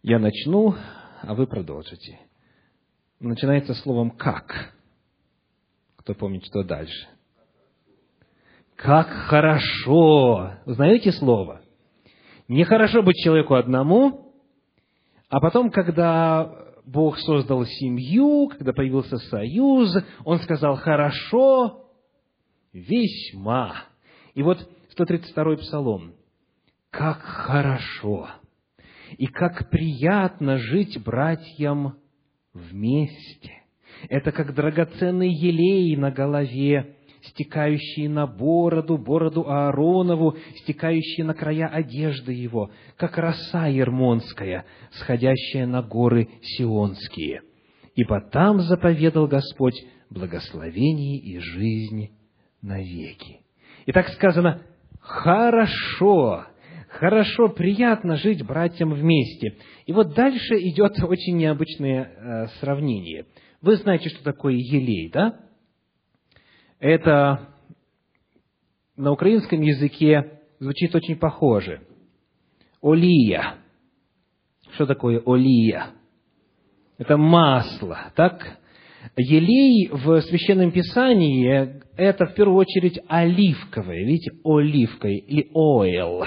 «Я 0.04 0.20
начну, 0.20 0.76
а 1.22 1.34
вы 1.34 1.48
продолжите». 1.48 2.25
Начинается 3.20 3.74
словом 3.74 4.10
«как». 4.10 4.74
Кто 5.96 6.14
помнит, 6.14 6.44
что 6.44 6.62
дальше? 6.62 7.08
Как 8.76 9.08
хорошо! 9.08 10.52
Узнаете 10.66 11.12
слово? 11.12 11.62
Нехорошо 12.46 13.02
быть 13.02 13.16
человеку 13.16 13.54
одному, 13.54 14.34
а 15.28 15.40
потом, 15.40 15.70
когда 15.70 16.66
Бог 16.84 17.18
создал 17.18 17.64
семью, 17.64 18.48
когда 18.48 18.72
появился 18.72 19.16
союз, 19.16 19.96
Он 20.24 20.38
сказал 20.40 20.76
«хорошо», 20.76 21.90
«весьма». 22.72 23.76
И 24.34 24.42
вот 24.42 24.58
132-й 24.96 25.56
псалом. 25.56 26.14
«Как 26.90 27.20
хорошо 27.20 28.28
и 29.16 29.26
как 29.26 29.70
приятно 29.70 30.58
жить 30.58 31.02
братьям 31.02 31.96
вместе». 32.56 33.62
Это 34.08 34.32
как 34.32 34.54
драгоценный 34.54 35.30
елей 35.32 35.96
на 35.96 36.10
голове, 36.10 36.96
стекающие 37.22 38.08
на 38.08 38.26
бороду, 38.26 38.98
бороду 38.98 39.48
Ааронову, 39.48 40.36
стекающие 40.62 41.24
на 41.24 41.34
края 41.34 41.66
одежды 41.66 42.32
его, 42.32 42.70
как 42.96 43.18
роса 43.18 43.66
ермонская, 43.66 44.64
сходящая 44.92 45.66
на 45.66 45.82
горы 45.82 46.28
Сионские. 46.42 47.42
Ибо 47.94 48.20
там 48.20 48.60
заповедал 48.60 49.26
Господь 49.26 49.82
благословение 50.10 51.18
и 51.18 51.38
жизнь 51.38 52.10
навеки. 52.62 53.40
И 53.86 53.92
так 53.92 54.08
сказано, 54.10 54.62
хорошо, 55.00 56.44
хорошо, 56.98 57.48
приятно 57.48 58.16
жить 58.16 58.44
братьям 58.44 58.92
вместе. 58.92 59.56
И 59.86 59.92
вот 59.92 60.14
дальше 60.14 60.56
идет 60.60 60.92
очень 61.02 61.36
необычное 61.36 62.04
э, 62.04 62.46
сравнение. 62.60 63.26
Вы 63.62 63.76
знаете, 63.76 64.08
что 64.10 64.22
такое 64.22 64.54
елей, 64.54 65.10
да? 65.10 65.40
это 66.78 67.48
на 68.96 69.12
украинском 69.12 69.60
языке 69.60 70.40
звучит 70.58 70.94
очень 70.94 71.16
похоже. 71.16 71.82
Олия. 72.82 73.56
Что 74.74 74.86
такое 74.86 75.22
олия? 75.24 75.88
Это 76.98 77.16
масло, 77.16 78.12
так? 78.14 78.58
Елей 79.16 79.88
в 79.90 80.20
Священном 80.22 80.72
Писании– 80.72 81.80
это 81.96 82.26
в 82.26 82.34
первую 82.34 82.58
очередь 82.58 82.98
оливковое. 83.06 84.04
Видите, 84.04 84.32
оливка 84.44 85.08
или 85.08 85.48
ойл. 85.54 86.24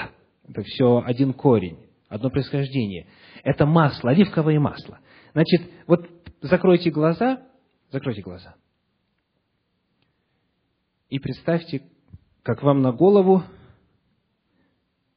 Это 0.50 0.62
все 0.62 1.02
один 1.04 1.32
корень, 1.32 1.78
одно 2.08 2.28
происхождение. 2.28 3.06
Это 3.42 3.64
масло, 3.64 4.10
оливковое 4.10 4.60
масло. 4.60 4.98
Значит, 5.32 5.62
вот 5.86 6.10
закройте 6.42 6.90
глаза, 6.90 7.42
закройте 7.90 8.20
глаза– 8.20 8.54
и 11.10 11.18
представьте, 11.18 11.82
как 12.44 12.62
вам 12.62 12.82
на 12.82 12.92
голову 12.92 13.42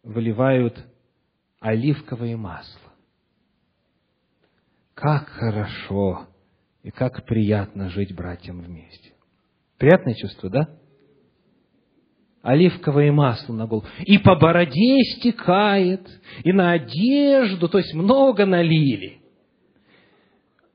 выливают 0.01 0.83
оливковое 1.59 2.35
масло. 2.35 2.91
Как 4.95 5.29
хорошо 5.29 6.27
и 6.81 6.89
как 6.89 7.25
приятно 7.25 7.89
жить 7.89 8.13
братьям 8.15 8.61
вместе. 8.61 9.13
Приятное 9.77 10.15
чувство, 10.15 10.49
да? 10.49 10.79
Оливковое 12.43 13.13
масло 13.13 13.53
на 13.53 13.65
голову. 13.65 13.87
И 14.01 14.17
по 14.17 14.35
бороде 14.35 14.99
стекает, 15.15 16.05
и 16.43 16.51
на 16.51 16.73
одежду, 16.73 17.69
то 17.69 17.77
есть 17.77 17.93
много 17.93 18.45
налили. 18.45 19.21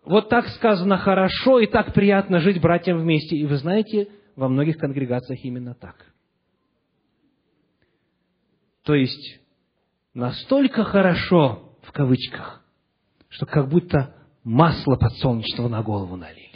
Вот 0.02 0.30
так 0.30 0.48
сказано 0.48 0.96
хорошо 0.96 1.60
и 1.60 1.66
так 1.66 1.92
приятно 1.92 2.40
жить 2.40 2.58
братьям 2.58 2.98
вместе. 2.98 3.36
И 3.36 3.44
вы 3.44 3.58
знаете, 3.58 4.08
во 4.34 4.48
многих 4.48 4.78
конгрегациях 4.78 5.44
именно 5.44 5.74
так. 5.74 6.06
То 8.84 8.94
есть, 8.94 9.38
настолько 10.14 10.84
хорошо, 10.84 11.76
в 11.82 11.92
кавычках, 11.92 12.64
что 13.28 13.44
как 13.44 13.68
будто 13.68 14.14
масло 14.42 14.96
подсолнечного 14.96 15.68
на 15.68 15.82
голову 15.82 16.16
налили. 16.16 16.47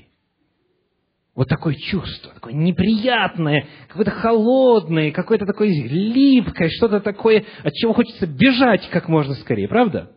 Вот 1.34 1.48
такое 1.48 1.74
чувство, 1.74 2.32
такое 2.34 2.52
неприятное, 2.52 3.66
какое-то 3.88 4.10
холодное, 4.10 5.12
какое-то 5.12 5.46
такое 5.46 5.68
липкое, 5.68 6.68
что-то 6.68 7.00
такое, 7.00 7.44
от 7.62 7.72
чего 7.72 7.94
хочется 7.94 8.26
бежать 8.26 8.88
как 8.90 9.08
можно 9.08 9.34
скорее, 9.34 9.66
правда? 9.66 10.12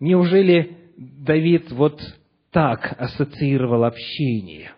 Неужели 0.00 0.76
Давид 0.96 1.72
вот 1.72 2.00
так 2.50 2.94
ассоциировал 3.00 3.84
общение 3.84 4.72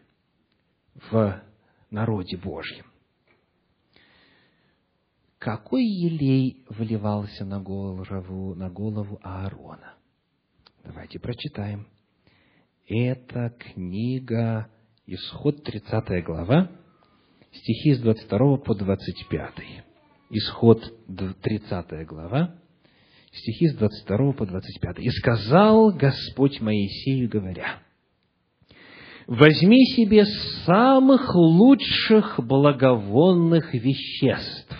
в 1.11 1.43
народе 1.91 2.37
Божьем. 2.37 2.87
Какой 5.39 5.85
елей 5.85 6.65
вливался 6.71 7.45
на 7.45 7.61
голову, 7.61 8.55
на 8.55 8.71
голову 8.71 9.21
Аарона? 9.23 9.95
Давайте 10.83 11.21
прочитаем. 11.21 11.87
Это 12.89 13.51
книга 13.59 14.71
Исход 15.09 15.62
30 15.62 16.25
глава, 16.25 16.69
стихи 17.53 17.95
с 17.95 18.01
22 18.01 18.57
по 18.57 18.75
25. 18.75 19.53
Исход 20.31 20.83
30 21.42 22.07
глава, 22.09 22.57
стихи 23.31 23.69
с 23.69 23.77
22 23.77 24.33
по 24.33 24.45
25. 24.45 24.99
«И 24.99 25.11
сказал 25.11 25.92
Господь 25.92 26.61
Моисею, 26.61 27.29
говоря, 27.29 27.79
возьми 29.29 29.87
себе 29.95 30.25
самых 30.64 31.37
лучших 31.37 32.40
благовонных 32.45 33.75
веществ. 33.75 34.77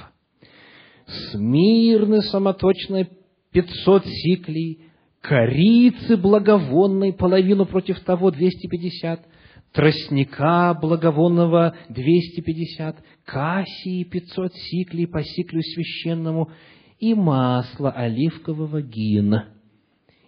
Смирны 1.31 2.23
самоточно 2.23 3.07
пятьсот 3.53 4.05
сиклей, 4.05 4.87
корицы 5.21 6.17
благовонной 6.17 7.13
половину 7.13 7.65
против 7.65 8.01
того 8.01 8.33
двести 8.33 8.67
пятьдесят, 8.67 9.25
тростника 9.73 10.75
благовонного 10.81 11.75
двести 11.89 12.41
пятьдесят, 12.41 12.97
кассии 13.25 14.05
пятьсот 14.05 14.53
сиклей 14.55 15.07
по 15.07 15.23
сиклю 15.23 15.61
священному 15.63 16.51
и 16.99 17.15
масло 17.15 17.91
оливкового 17.91 18.83
гина. 18.83 19.51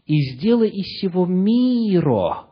И 0.06 0.32
сделай 0.32 0.68
из 0.68 0.84
всего 0.84 1.26
миро 1.26 2.48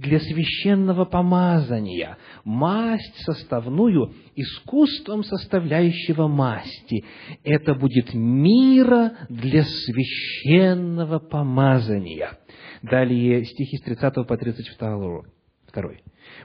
для 0.00 0.18
священного 0.18 1.04
помазания, 1.04 2.16
масть 2.44 3.16
составную 3.24 4.14
искусством 4.34 5.22
составляющего 5.24 6.26
масти. 6.26 7.04
Это 7.44 7.74
будет 7.74 8.14
мира 8.14 9.12
для 9.28 9.62
священного 9.64 11.18
помазания. 11.18 12.38
Далее 12.82 13.44
стихи 13.44 13.76
с 13.76 13.82
30 13.82 14.26
по 14.26 14.36
32. 14.38 15.22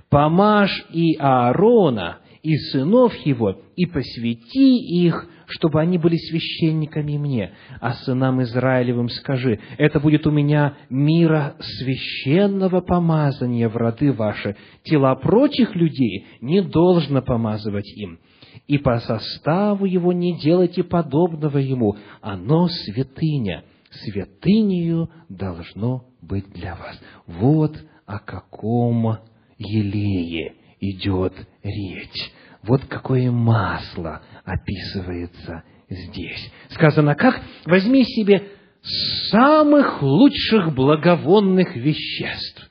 «Помажь 0.09 0.85
и 0.91 1.15
Аарона, 1.17 2.19
и 2.45 2.57
сынов 2.57 3.15
его, 3.25 3.59
и 3.75 3.87
посвяти 3.87 4.77
их, 4.77 5.27
чтобы 5.47 5.81
они 5.81 5.97
были 5.97 6.15
священниками 6.15 7.17
мне. 7.17 7.53
А 7.81 7.93
сынам 7.93 8.41
Израилевым 8.43 9.09
скажи, 9.09 9.59
это 9.79 9.99
будет 9.99 10.27
у 10.27 10.31
меня 10.31 10.77
мира 10.89 11.55
священного 11.59 12.81
помазания 12.81 13.67
в 13.67 13.75
роды 13.75 14.11
ваши. 14.13 14.55
Тела 14.83 15.15
прочих 15.15 15.75
людей 15.75 16.27
не 16.39 16.61
должно 16.61 17.23
помазывать 17.23 17.91
им. 17.97 18.19
И 18.67 18.77
по 18.77 18.99
составу 18.99 19.85
его 19.85 20.13
не 20.13 20.39
делайте 20.39 20.83
подобного 20.83 21.57
ему. 21.57 21.97
Оно 22.21 22.67
святыня. 22.67 23.63
Святынею 23.89 25.09
должно 25.29 26.05
быть 26.21 26.51
для 26.53 26.75
вас. 26.75 26.99
Вот 27.25 27.75
о 28.05 28.19
каком 28.19 29.17
елее 29.57 30.55
идет 30.79 31.33
речь. 31.63 32.31
Вот 32.63 32.85
какое 32.85 33.31
масло 33.31 34.21
описывается 34.43 35.63
здесь. 35.89 36.51
Сказано 36.69 37.15
как? 37.15 37.41
Возьми 37.65 38.03
себе 38.03 38.47
самых 39.31 40.01
лучших 40.01 40.73
благовонных 40.73 41.75
веществ 41.75 42.69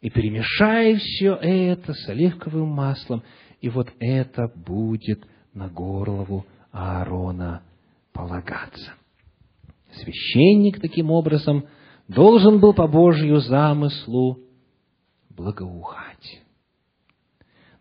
и 0.00 0.10
перемешай 0.10 0.96
все 0.96 1.34
это 1.34 1.94
с 1.94 2.08
оливковым 2.08 2.68
маслом, 2.68 3.22
и 3.60 3.68
вот 3.68 3.88
это 4.00 4.50
будет 4.54 5.24
на 5.54 5.68
голову 5.68 6.44
Аарона 6.72 7.62
полагаться. 8.12 8.92
Священник 9.94 10.80
таким 10.80 11.10
образом 11.10 11.66
должен 12.08 12.58
был 12.58 12.74
по 12.74 12.88
Божью 12.88 13.38
замыслу 13.38 14.40
благоухать. 15.36 16.42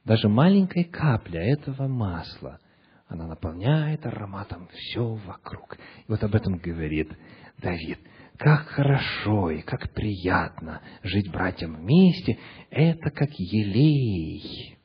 Даже 0.03 0.29
маленькая 0.29 0.83
капля 0.83 1.41
этого 1.41 1.87
масла, 1.87 2.59
она 3.07 3.27
наполняет 3.27 4.05
ароматом 4.05 4.67
все 4.69 5.13
вокруг. 5.25 5.77
И 5.77 6.05
вот 6.07 6.23
об 6.23 6.33
этом 6.33 6.57
говорит 6.57 7.11
Давид. 7.57 7.99
Как 8.37 8.67
хорошо 8.67 9.51
и 9.51 9.61
как 9.61 9.93
приятно 9.93 10.81
жить 11.03 11.29
братьям 11.31 11.75
вместе. 11.75 12.39
Это 12.71 13.11
как 13.11 13.29
елей. 13.33 14.77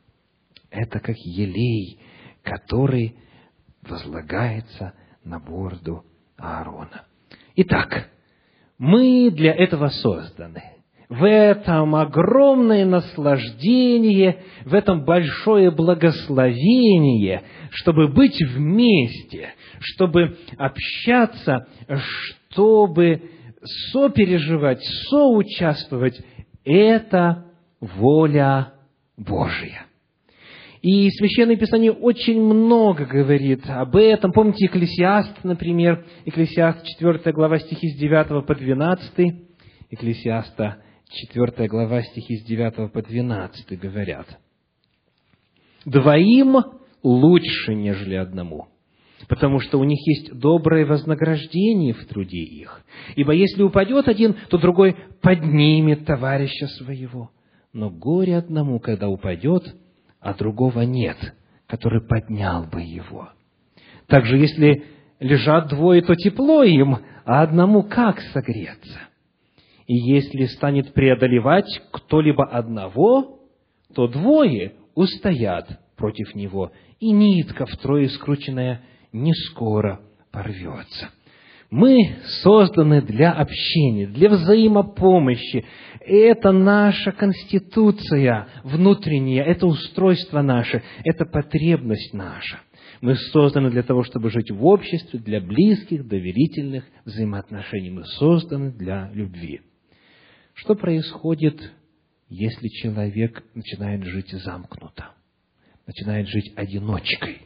Это 0.70 1.00
как 1.00 1.16
елей, 1.16 2.00
который 2.42 3.16
возлагается 3.82 4.92
на 5.24 5.38
борду 5.38 6.04
Аарона. 6.36 7.06
Итак, 7.54 8.10
мы 8.76 9.30
для 9.30 9.54
этого 9.54 9.88
созданы– 9.88 10.62
в 11.08 11.24
этом 11.24 11.94
огромное 11.94 12.84
наслаждение, 12.84 14.42
в 14.64 14.74
этом 14.74 15.04
большое 15.04 15.70
благословение, 15.70 17.42
чтобы 17.70 18.08
быть 18.08 18.40
вместе, 18.42 19.50
чтобы 19.80 20.36
общаться, 20.58 21.68
чтобы 22.50 23.22
сопереживать, 23.92 24.82
соучаствовать, 25.08 26.20
это 26.64 27.46
воля 27.80 28.72
Божия. 29.16 29.86
И 30.82 31.10
Священное 31.10 31.56
Писание 31.56 31.90
очень 31.90 32.40
много 32.40 33.06
говорит 33.06 33.62
об 33.68 33.96
этом. 33.96 34.32
Помните 34.32 34.66
Экклесиаст, 34.66 35.42
например, 35.42 36.04
Экклесиаст 36.24 36.84
4 36.84 37.32
глава 37.32 37.58
стихи 37.58 37.88
с 37.88 37.96
9 37.96 38.46
по 38.46 38.54
12, 38.54 39.34
Экклесиаста 39.90 40.82
4 41.16 41.68
глава 41.68 42.02
стихи 42.02 42.36
с 42.36 42.44
9 42.44 42.92
по 42.92 43.02
12 43.02 43.78
говорят. 43.78 44.26
«Двоим 45.86 46.56
лучше, 47.02 47.74
нежели 47.74 48.16
одному, 48.16 48.66
потому 49.28 49.60
что 49.60 49.78
у 49.78 49.84
них 49.84 49.98
есть 50.06 50.38
доброе 50.38 50.84
вознаграждение 50.84 51.94
в 51.94 52.04
труде 52.06 52.42
их. 52.42 52.82
Ибо 53.14 53.32
если 53.32 53.62
упадет 53.62 54.08
один, 54.08 54.36
то 54.50 54.58
другой 54.58 54.96
поднимет 55.22 56.04
товарища 56.04 56.66
своего. 56.66 57.30
Но 57.72 57.88
горе 57.88 58.36
одному, 58.36 58.78
когда 58.78 59.08
упадет, 59.08 59.62
а 60.20 60.34
другого 60.34 60.82
нет, 60.82 61.16
который 61.66 62.06
поднял 62.06 62.64
бы 62.64 62.82
его. 62.82 63.30
Также, 64.06 64.36
если 64.36 64.84
лежат 65.18 65.68
двое, 65.68 66.02
то 66.02 66.14
тепло 66.14 66.62
им, 66.62 66.98
а 67.24 67.42
одному 67.42 67.82
как 67.84 68.20
согреться? 68.32 69.00
И 69.86 69.94
если 69.94 70.46
станет 70.46 70.92
преодолевать 70.92 71.80
кто-либо 71.92 72.44
одного, 72.44 73.40
то 73.94 74.08
двое 74.08 74.74
устоят 74.94 75.80
против 75.96 76.34
него, 76.34 76.72
и 76.98 77.10
нитка 77.12 77.66
втрое 77.66 78.08
скрученная 78.08 78.82
не 79.12 79.32
скоро 79.32 80.00
порвется. 80.32 81.10
Мы 81.70 82.16
созданы 82.42 83.02
для 83.02 83.32
общения, 83.32 84.06
для 84.06 84.28
взаимопомощи. 84.28 85.64
Это 86.00 86.52
наша 86.52 87.10
конституция 87.12 88.48
внутренняя, 88.62 89.44
это 89.44 89.66
устройство 89.66 90.42
наше, 90.42 90.82
это 91.04 91.24
потребность 91.24 92.14
наша. 92.14 92.60
Мы 93.00 93.16
созданы 93.16 93.70
для 93.70 93.82
того, 93.82 94.04
чтобы 94.04 94.30
жить 94.30 94.50
в 94.50 94.64
обществе, 94.64 95.18
для 95.18 95.40
близких, 95.40 96.06
доверительных 96.06 96.84
взаимоотношений. 97.04 97.90
Мы 97.90 98.04
созданы 98.04 98.70
для 98.70 99.10
любви. 99.12 99.60
Что 100.56 100.74
происходит, 100.74 101.70
если 102.30 102.68
человек 102.68 103.44
начинает 103.54 104.04
жить 104.04 104.30
замкнуто, 104.32 105.10
начинает 105.86 106.28
жить 106.28 106.50
одиночкой, 106.56 107.42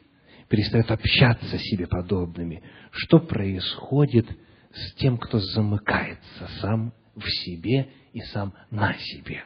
перестает 0.49 0.90
общаться 0.92 1.59
с 1.59 1.62
себе 1.62 1.88
подобными? 1.88 2.62
Что 2.92 3.18
происходит 3.18 4.27
с 4.73 4.94
тем, 4.94 5.18
кто 5.18 5.40
замыкается 5.40 6.49
сам 6.61 6.94
в 7.16 7.29
себе 7.29 7.88
и 8.12 8.20
сам 8.20 8.55
на 8.70 8.94
себе? 8.94 9.42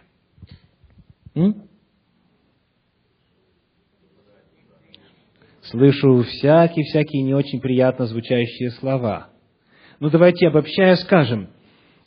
М? 1.34 1.66
Слышу 5.62 6.22
всякие-всякие 6.22 7.22
не 7.22 7.32
очень 7.32 7.62
приятно 7.62 8.04
звучащие 8.06 8.72
слова. 8.72 9.30
Ну, 10.00 10.10
давайте 10.10 10.48
обобщая 10.48 10.96
скажем, 10.96 11.48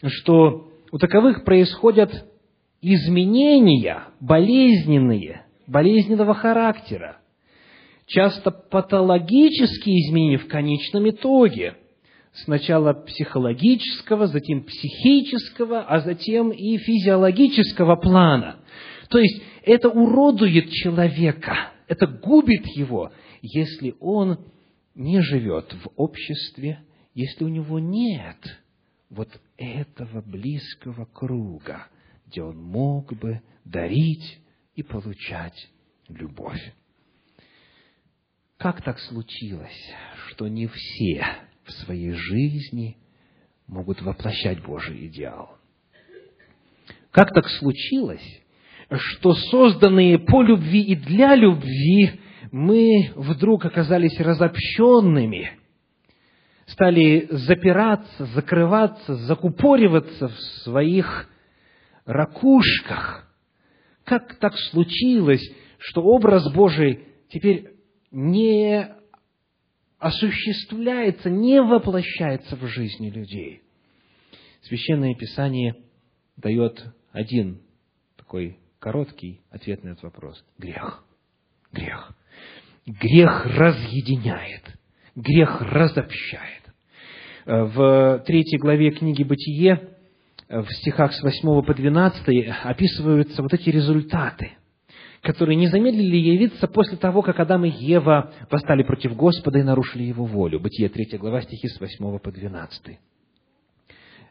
что 0.06 0.67
у 0.98 1.00
таковых 1.00 1.44
происходят 1.44 2.26
изменения 2.82 4.06
болезненные, 4.20 5.46
болезненного 5.68 6.34
характера, 6.34 7.20
часто 8.08 8.50
патологические 8.50 10.00
изменения 10.00 10.40
в 10.40 10.48
конечном 10.48 11.08
итоге, 11.08 11.76
сначала 12.34 12.94
психологического, 12.94 14.26
затем 14.26 14.64
психического, 14.64 15.82
а 15.82 16.00
затем 16.00 16.50
и 16.50 16.78
физиологического 16.78 17.96
плана. 17.98 18.56
То 19.10 19.20
есть 19.20 19.40
это 19.62 19.90
уродует 19.90 20.72
человека, 20.72 21.74
это 21.88 22.08
губит 22.08 22.66
его, 22.76 23.12
если 23.44 23.94
он 24.00 24.40
не 24.96 25.22
живет 25.22 25.72
в 25.74 25.90
обществе, 25.96 26.80
если 27.14 27.44
у 27.44 27.50
него 27.50 27.78
нет 27.78 28.38
вот 29.10 29.30
этого 29.58 30.22
близкого 30.22 31.06
круга, 31.06 31.88
где 32.28 32.42
он 32.42 32.58
мог 32.58 33.14
бы 33.14 33.42
дарить 33.64 34.40
и 34.76 34.84
получать 34.84 35.70
любовь. 36.08 36.62
Как 38.58 38.82
так 38.82 39.00
случилось, 39.00 39.94
что 40.28 40.48
не 40.48 40.68
все 40.68 41.26
в 41.64 41.72
своей 41.72 42.12
жизни 42.12 42.98
могут 43.68 44.02
воплощать 44.02 44.64
Божий 44.64 45.08
идеал? 45.08 45.58
Как 47.12 47.34
так 47.34 47.48
случилось, 47.48 48.42
что 48.92 49.34
созданные 49.34 50.20
по 50.20 50.42
любви 50.42 50.82
и 50.82 50.96
для 50.96 51.36
любви 51.36 52.20
мы 52.52 53.12
вдруг 53.16 53.66
оказались 53.66 54.20
разобщенными– 54.20 55.52
стали 56.68 57.28
запираться, 57.32 58.26
закрываться, 58.28 59.16
закупориваться 59.16 60.28
в 60.28 60.40
своих 60.64 61.30
ракушках. 62.06 63.28
Как 64.04 64.36
так 64.36 64.54
случилось, 64.72 65.44
что 65.80 66.02
образ 66.02 66.52
Божий 66.54 67.06
теперь 67.30 67.74
не 68.12 68.88
осуществляется, 69.98 71.30
не 71.30 71.62
воплощается 71.62 72.56
в 72.56 72.68
жизни 72.68 73.10
людей? 73.10 73.64
Священное 74.62 75.16
Писание 75.16 75.76
дает 76.36 76.86
один 77.12 77.62
такой 78.18 78.60
короткий 78.80 79.42
ответ 79.50 79.84
на 79.84 79.90
этот 79.90 80.04
вопрос. 80.04 80.44
Грех. 80.58 81.04
Грех. 81.72 82.12
Грех 82.86 83.46
разъединяет. 83.46 84.77
Грех 85.18 85.62
разобщает. 85.62 86.62
Э, 87.48 87.64
в 87.64 88.24
третьей 88.28 88.60
главе 88.60 88.92
книги 88.92 89.24
«Бытие» 89.24 89.98
э, 90.48 90.62
в 90.62 90.72
стихах 90.74 91.12
с 91.12 91.24
8 91.24 91.64
по 91.64 91.74
12 91.74 92.48
описываются 92.64 93.42
вот 93.42 93.52
эти 93.52 93.72
результаты, 93.72 94.52
которые 95.24 95.56
не 95.56 95.70
замедлили 95.70 96.18
явиться 96.18 96.68
после 96.68 96.98
того, 96.98 97.24
как 97.24 97.40
Адам 97.40 97.66
и 97.66 97.70
Ева 97.70 98.32
восстали 98.52 98.84
против 98.84 99.16
Господа 99.16 99.58
и 99.58 99.64
нарушили 99.64 100.04
Его 100.04 100.24
волю. 100.24 100.60
Бытие 100.60 100.88
3 100.88 101.18
глава, 101.18 101.42
стихи 101.42 101.68
с 101.68 101.80
8 101.80 102.20
по 102.20 102.32
12. 102.32 103.00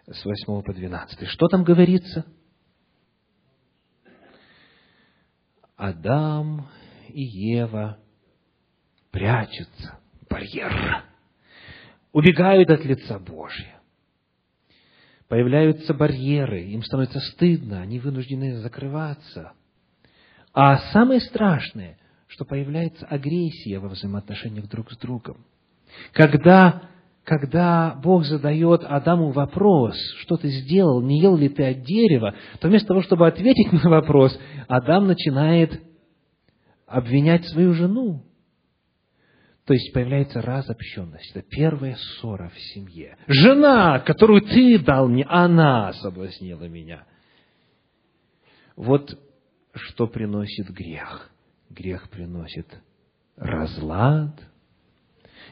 С 0.06 0.24
8 0.24 0.62
по 0.62 0.72
12. 0.72 1.26
Что 1.26 1.48
там 1.48 1.64
говорится? 1.64 2.24
Адам 5.76 6.68
и 7.08 7.22
Ева 7.22 7.98
прячутся. 9.10 9.98
Барьер 10.28 11.04
убегают 12.12 12.70
от 12.70 12.84
лица 12.84 13.18
Божьего. 13.18 13.76
Появляются 15.28 15.92
барьеры, 15.92 16.62
им 16.62 16.82
становится 16.82 17.20
стыдно, 17.20 17.80
они 17.80 17.98
вынуждены 17.98 18.58
закрываться. 18.58 19.52
А 20.54 20.78
самое 20.92 21.20
страшное, 21.20 21.98
что 22.28 22.44
появляется 22.44 23.06
агрессия 23.06 23.78
во 23.78 23.88
взаимоотношениях 23.88 24.68
друг 24.68 24.92
с 24.92 24.96
другом. 24.98 25.44
Когда, 26.12 26.82
когда 27.24 27.98
Бог 28.02 28.24
задает 28.24 28.84
Адаму 28.84 29.32
вопрос, 29.32 29.96
что 30.20 30.36
ты 30.36 30.48
сделал, 30.48 31.02
не 31.02 31.20
ел 31.20 31.36
ли 31.36 31.48
ты 31.48 31.64
от 31.70 31.82
дерева, 31.82 32.34
то 32.60 32.68
вместо 32.68 32.88
того, 32.88 33.02
чтобы 33.02 33.26
ответить 33.26 33.72
на 33.72 33.90
вопрос, 33.90 34.38
Адам 34.68 35.08
начинает 35.08 35.80
обвинять 36.86 37.44
свою 37.46 37.74
жену. 37.74 38.22
То 39.66 39.74
есть 39.74 39.92
появляется 39.92 40.40
разобщенность. 40.40 41.34
Это 41.34 41.44
первая 41.48 41.96
ссора 41.96 42.50
в 42.54 42.58
семье. 42.58 43.18
Жена, 43.26 43.98
которую 43.98 44.42
ты 44.42 44.78
дал 44.78 45.08
мне, 45.08 45.24
она 45.28 45.92
соблазнила 45.94 46.68
меня. 46.68 47.04
Вот 48.76 49.18
что 49.74 50.06
приносит 50.06 50.70
грех. 50.70 51.30
Грех 51.68 52.08
приносит 52.10 52.68
разлад, 53.36 54.40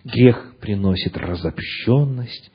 грех 0.04 0.58
приносит 0.60 1.16
разобщенность, 1.16 2.52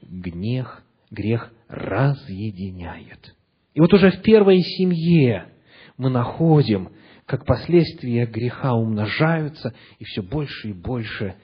гнев, 0.00 0.68
грех 1.10 1.52
разъединяет. 1.66 3.34
И 3.74 3.80
вот 3.80 3.92
уже 3.92 4.12
в 4.12 4.22
первой 4.22 4.60
семье 4.60 5.48
мы 5.96 6.08
находим 6.08 6.92
как 7.30 7.44
последствия 7.44 8.26
греха 8.26 8.74
умножаются, 8.74 9.72
и 10.00 10.04
все 10.04 10.20
больше 10.20 10.70
и 10.70 10.72
больше 10.72 11.36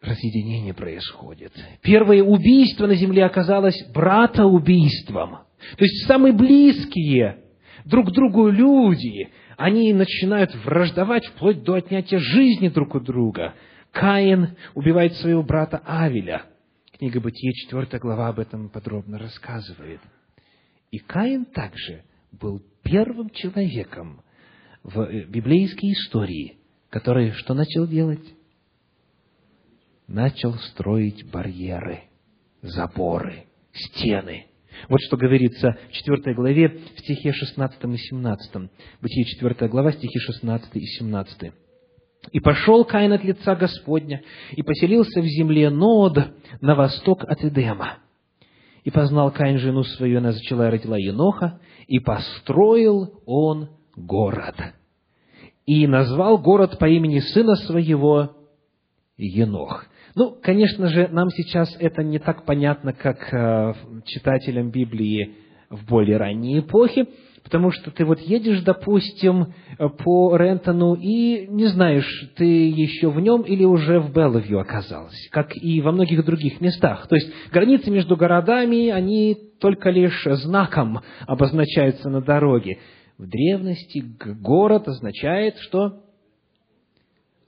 разъединение 0.00 0.72
происходит. 0.72 1.52
Первое 1.80 2.22
убийство 2.22 2.86
на 2.86 2.94
земле 2.94 3.24
оказалось 3.24 3.84
братоубийством. 3.92 5.38
То 5.76 5.84
есть 5.84 6.06
самые 6.06 6.32
близкие 6.32 7.40
друг 7.84 8.12
другу 8.12 8.50
люди, 8.50 9.30
они 9.56 9.92
начинают 9.92 10.54
враждовать 10.64 11.26
вплоть 11.26 11.64
до 11.64 11.74
отнятия 11.74 12.20
жизни 12.20 12.68
друг 12.68 12.94
у 12.94 13.00
друга. 13.00 13.54
Каин 13.90 14.56
убивает 14.74 15.14
своего 15.14 15.42
брата 15.42 15.82
Авеля. 15.84 16.42
Книга 16.96 17.20
Бытие, 17.20 17.52
4 17.52 17.98
глава 17.98 18.28
об 18.28 18.38
этом 18.38 18.68
подробно 18.68 19.18
рассказывает. 19.18 20.00
И 20.92 20.98
Каин 21.00 21.46
также 21.46 22.04
был 22.30 22.62
первым 22.84 23.30
человеком 23.30 24.22
в 24.82 25.00
э, 25.00 25.24
библейской 25.26 25.92
истории, 25.92 26.58
который 26.90 27.32
что 27.32 27.54
начал 27.54 27.86
делать? 27.86 28.34
Начал 30.06 30.54
строить 30.54 31.30
барьеры, 31.30 32.04
заборы, 32.62 33.44
стены– 33.72 34.46
вот 34.88 35.00
что 35.00 35.16
говорится 35.16 35.76
в 35.88 35.92
4 35.92 36.34
главе, 36.34 36.68
в 36.68 37.00
стихе 37.00 37.32
16 37.32 37.84
и 37.84 37.96
17. 37.96 38.70
Бытие 39.00 39.24
4 39.24 39.68
глава, 39.68 39.92
стихи 39.92 40.18
16 40.18 40.76
и 40.76 40.86
17. 40.86 41.52
«И 42.32 42.40
пошел 42.40 42.84
Каин 42.84 43.12
от 43.12 43.24
лица 43.24 43.54
Господня, 43.56 44.22
и 44.52 44.62
поселился 44.62 45.20
в 45.20 45.26
земле 45.26 45.70
Нод 45.70 46.18
на 46.60 46.74
восток 46.74 47.24
от 47.24 47.44
Эдема. 47.44 47.98
И 48.84 48.90
познал 48.90 49.30
Каин 49.30 49.58
жену 49.58 49.82
свою, 49.82 50.18
она 50.18 50.32
зачала 50.32 50.68
и 50.68 50.70
родила 50.70 50.96
Еноха, 50.96 51.60
и 51.86 51.98
построил 51.98 53.20
он 53.26 53.70
город. 53.96 54.56
И 55.66 55.86
назвал 55.86 56.38
город 56.38 56.78
по 56.78 56.88
имени 56.88 57.20
сына 57.20 57.56
своего 57.56 58.36
Енох. 59.16 59.86
Ну, 60.14 60.36
конечно 60.42 60.88
же, 60.88 61.08
нам 61.08 61.30
сейчас 61.30 61.74
это 61.78 62.02
не 62.02 62.18
так 62.18 62.44
понятно, 62.44 62.92
как 62.92 63.32
э, 63.32 63.74
читателям 64.04 64.70
Библии 64.70 65.36
в 65.70 65.86
более 65.86 66.18
ранней 66.18 66.58
эпохе, 66.58 67.06
потому 67.42 67.70
что 67.70 67.90
ты 67.90 68.04
вот 68.04 68.20
едешь, 68.20 68.60
допустим, 68.60 69.54
по 70.04 70.36
Рентону 70.36 70.94
и 70.94 71.46
не 71.48 71.66
знаешь, 71.66 72.32
ты 72.36 72.44
еще 72.44 73.10
в 73.10 73.20
нем 73.20 73.42
или 73.42 73.64
уже 73.64 74.00
в 74.00 74.12
Белловью 74.12 74.60
оказался, 74.60 75.16
как 75.30 75.56
и 75.56 75.80
во 75.80 75.92
многих 75.92 76.24
других 76.24 76.60
местах. 76.60 77.06
То 77.08 77.14
есть 77.16 77.32
границы 77.50 77.90
между 77.90 78.16
городами, 78.16 78.90
они 78.90 79.36
только 79.60 79.90
лишь 79.90 80.22
знаком 80.24 81.00
обозначаются 81.26 82.10
на 82.10 82.20
дороге. 82.20 82.78
В 83.18 83.26
древности 83.26 84.04
город 84.40 84.88
означает, 84.88 85.56
что 85.58 86.02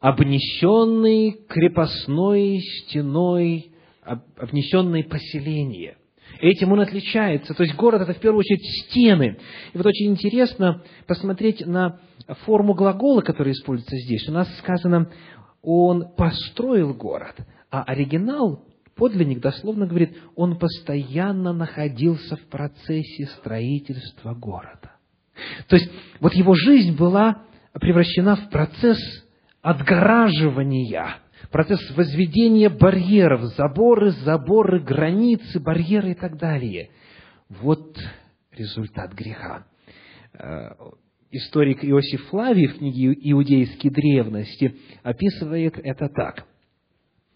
обнесенный 0.00 1.40
крепостной 1.48 2.61
стеной, 2.61 3.72
обнесенное 4.37 5.03
поселение. 5.03 5.96
Этим 6.40 6.72
он 6.72 6.81
отличается. 6.81 7.55
То 7.55 7.62
есть 7.62 7.74
город– 7.77 8.03
это 8.03 8.12
в 8.12 8.20
первую 8.20 8.40
очередь 8.40 8.64
стены. 8.85 9.38
И 9.72 9.79
вот 9.79 9.87
очень 9.87 10.11
интересно 10.11 10.83
посмотреть 11.07 11.64
на 11.66 12.00
форму 12.44 12.74
глагола, 12.74 13.22
который 13.22 13.53
используется 13.53 13.96
здесь. 13.96 14.29
У 14.29 14.33
нас 14.33 14.48
сказано 14.59 15.11
«он 15.62 16.14
построил 16.16 16.92
город», 16.92 17.37
а 17.70 17.83
оригинал, 17.85 18.64
подлинник 18.96 19.40
дословно 19.40 19.87
говорит 19.87 20.16
«он 20.35 20.59
постоянно 20.59 21.53
находился 21.53 22.37
в 22.37 22.42
процессе 22.46 23.27
строительства 23.38 24.35
города». 24.35 24.93
То 25.68 25.77
есть 25.77 25.90
вот 26.20 26.35
его 26.35 26.55
жизнь 26.55 26.97
была 26.97 27.42
превращена 27.73 28.37
в 28.37 28.51
процесс 28.51 28.99
отгораживания, 29.62 31.16
процесс 31.51 31.81
возведения 31.97 32.70
барьеров, 32.70 33.42
заборы, 33.57 34.11
заборы, 34.11 34.81
границы, 34.81 35.61
барьеры 35.61 36.12
и 36.12 36.14
так 36.14 36.37
далее. 36.38 36.90
Вот 37.49 37.99
результат 38.53 39.12
греха. 39.12 39.66
Э, 40.35 40.70
историк 41.31 41.85
Иосиф 41.85 42.29
Флавий 42.29 42.68
в 42.68 42.79
книге 42.79 43.16
«Иудейские 43.31 43.92
древности» 43.92 44.77
описывает 45.03 45.79
это 45.79 46.09
так. 46.09 46.47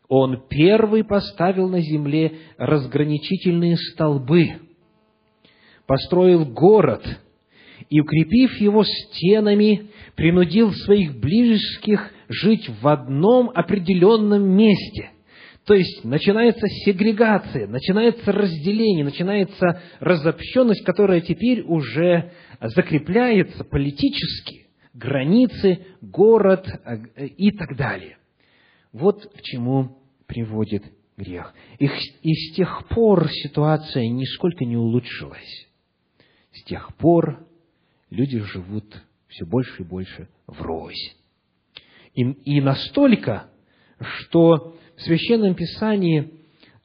Он 0.08 0.48
первый 0.48 1.04
поставил 1.04 1.68
на 1.68 1.80
земле 1.80 2.38
разграничительные 2.56 3.76
столбы, 3.76 4.52
построил 5.86 6.46
город 6.46 7.04
и, 7.90 8.00
укрепив 8.00 8.60
его 8.60 8.84
стенами, 8.84 9.90
принудил 10.14 10.72
своих 10.72 11.18
близких 11.18 12.10
жить 12.28 12.68
в 12.68 12.88
одном 12.88 13.50
определенном 13.50 14.48
месте. 14.50 15.10
То 15.64 15.74
есть 15.74 16.02
начинается 16.02 16.66
сегрегация, 16.66 17.66
начинается 17.66 18.32
разделение, 18.32 19.04
начинается 19.04 19.82
разобщенность, 20.00 20.82
которая 20.82 21.20
теперь 21.20 21.60
уже 21.62 22.32
закрепляется 22.60 23.64
политически, 23.64 24.68
границы, 24.94 25.84
город 26.00 26.66
э, 26.66 27.26
и 27.26 27.50
так 27.50 27.76
далее. 27.76 28.16
Вот 28.92 29.26
к 29.26 29.42
чему 29.42 29.98
приводит 30.26 30.84
грех. 31.18 31.52
И, 31.78 31.86
и 31.86 32.32
с 32.32 32.54
тех 32.54 32.88
пор 32.88 33.28
ситуация 33.28 34.08
нисколько 34.08 34.64
не 34.64 34.76
улучшилась. 34.76 35.66
С 36.52 36.64
тех 36.64 36.94
пор 36.96 37.46
люди 38.10 38.38
живут 38.40 39.02
все 39.28 39.44
больше 39.44 39.82
и 39.82 39.86
больше 39.86 40.28
врозь. 40.46 41.16
И, 42.14 42.22
и 42.22 42.60
настолько, 42.60 43.50
что 44.00 44.76
в 44.96 45.00
Священном 45.02 45.54
Писании 45.54 46.32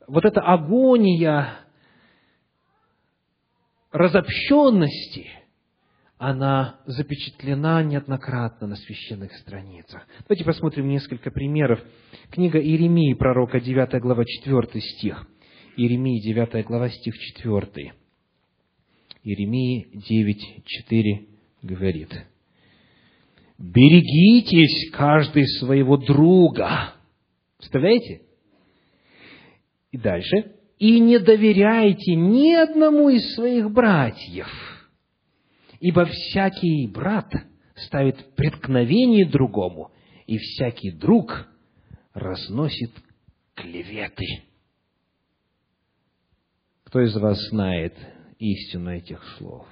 вот 0.08 0.26
эта 0.26 0.42
агония 0.42 1.60
разобщенности, 3.92 5.30
она 6.18 6.80
запечатлена 6.86 7.84
неоднократно 7.84 8.68
на 8.68 8.76
священных 8.76 9.36
страницах. 9.38 10.06
Давайте 10.28 10.44
посмотрим 10.46 10.88
несколько 10.88 11.32
примеров. 11.32 11.80
Книга 12.32 12.60
Иеремии, 12.60 13.14
пророка, 13.14 13.60
9 13.60 14.02
глава, 14.02 14.24
4 14.26 14.82
стих. 14.82 15.28
Иеремии, 15.76 16.22
9 16.22 16.66
глава, 16.66 16.90
стих 16.90 17.18
4. 17.18 17.94
Иеремии 19.24 19.90
9, 19.94 20.64
4 20.66 21.28
говорит– 21.62 22.10
берегитесь 23.58 24.92
каждый 24.92 25.48
своего 25.60 25.98
друга. 25.98 26.94
Представляете? 27.58 28.22
И 29.92 29.98
дальше. 29.98 30.56
И 30.80 31.00
не 31.00 31.20
доверяйте 31.20 32.16
ни 32.16 32.52
одному 32.52 33.10
из 33.10 33.36
своих 33.36 33.72
братьев, 33.72 34.50
ибо 35.80 36.06
всякий 36.06 36.88
брат 36.88 37.32
ставит 37.76 38.36
преткновение 38.36 39.26
другому, 39.26 39.92
и 40.28 40.38
всякий 40.38 40.92
друг 40.92 41.48
разносит 42.14 42.92
клеветы. 43.54 44.26
Кто 46.86 47.02
из 47.02 47.16
вас 47.16 47.38
знает 47.50 47.94
истину 48.52 48.92
этих 48.92 49.24
слов? 49.38 49.66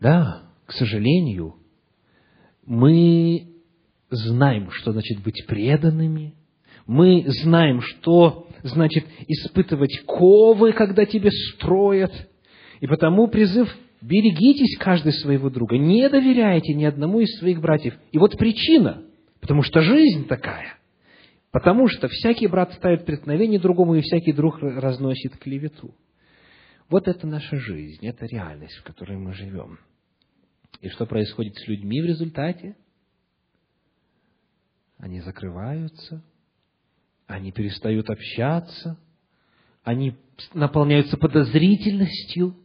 Да, 0.00 0.42
к 0.66 0.72
сожалению, 0.72 1.56
мы 2.64 3.48
знаем, 4.10 4.70
что 4.70 4.92
значит 4.92 5.22
быть 5.22 5.44
преданными, 5.46 6.34
мы 6.86 7.24
знаем, 7.26 7.80
что 7.80 8.48
значит 8.62 9.04
испытывать 9.28 10.02
ковы, 10.06 10.72
когда 10.72 11.04
тебе 11.04 11.30
строят, 11.30 12.12
и 12.80 12.86
потому 12.86 13.28
призыв 13.28 13.68
берегитесь 14.00 14.78
каждый 14.78 15.12
своего 15.12 15.50
друга, 15.50 15.76
не 15.76 16.08
доверяйте 16.08 16.74
ни 16.74 16.84
одному 16.84 17.20
из 17.20 17.38
своих 17.38 17.60
братьев. 17.60 17.94
И 18.12 18.18
вот 18.18 18.36
причина, 18.38 19.02
потому 19.40 19.62
что 19.62 19.82
жизнь 19.82 20.26
такая, 20.26 20.78
потому 21.50 21.88
что 21.88 22.08
всякий 22.08 22.46
брат 22.46 22.72
ставит 22.74 23.04
преткновение 23.04 23.60
другому, 23.60 23.94
и 23.94 24.00
всякий 24.00 24.32
друг 24.32 24.58
разносит 24.60 25.36
клевету. 25.36 25.94
Вот 26.90 27.06
это 27.06 27.24
наша 27.26 27.56
жизнь, 27.56 28.04
это 28.04 28.26
реальность, 28.26 28.76
в 28.78 28.82
которой 28.82 29.16
мы 29.16 29.32
живем. 29.32 29.78
И 30.80 30.88
что 30.88 31.06
происходит 31.06 31.56
с 31.56 31.68
людьми 31.68 32.02
в 32.02 32.04
результате? 32.04 32.76
Они 34.98 35.20
закрываются, 35.20 36.22
они 37.28 37.52
перестают 37.52 38.10
общаться, 38.10 38.98
они 39.84 40.16
наполняются 40.52 41.16
подозрительностью, 41.16 42.56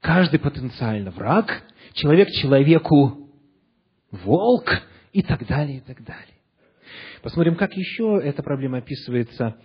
каждый 0.00 0.38
потенциально 0.38 1.10
враг, 1.10 1.64
человек 1.94 2.30
человеку 2.30 3.28
волк 4.12 4.70
и 5.12 5.22
так 5.22 5.46
далее, 5.48 5.78
и 5.78 5.80
так 5.80 6.02
далее. 6.04 6.38
Посмотрим, 7.22 7.56
как 7.56 7.74
еще 7.76 8.20
эта 8.22 8.42
проблема 8.42 8.78
описывается. 8.78 9.56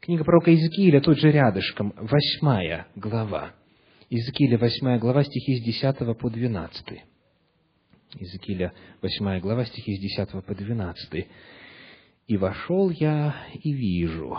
Книга 0.00 0.24
пророка 0.24 0.50
Иезекииля, 0.50 1.00
тут 1.00 1.18
же 1.18 1.30
рядышком, 1.30 1.92
восьмая 1.96 2.86
глава. 2.94 3.52
Иезекииля, 4.08 4.56
восьмая 4.56 4.98
глава, 4.98 5.24
стихи 5.24 5.56
с 5.56 5.62
10 5.62 6.18
по 6.18 6.30
12. 6.30 7.02
Иезекииля, 8.14 8.72
8 9.02 9.40
глава, 9.40 9.66
стихи 9.66 9.96
с 9.96 10.00
10 10.00 10.44
по 10.44 10.54
12. 10.54 11.26
«И 12.26 12.36
вошел 12.36 12.90
я 12.90 13.34
и 13.62 13.72
вижу, 13.72 14.36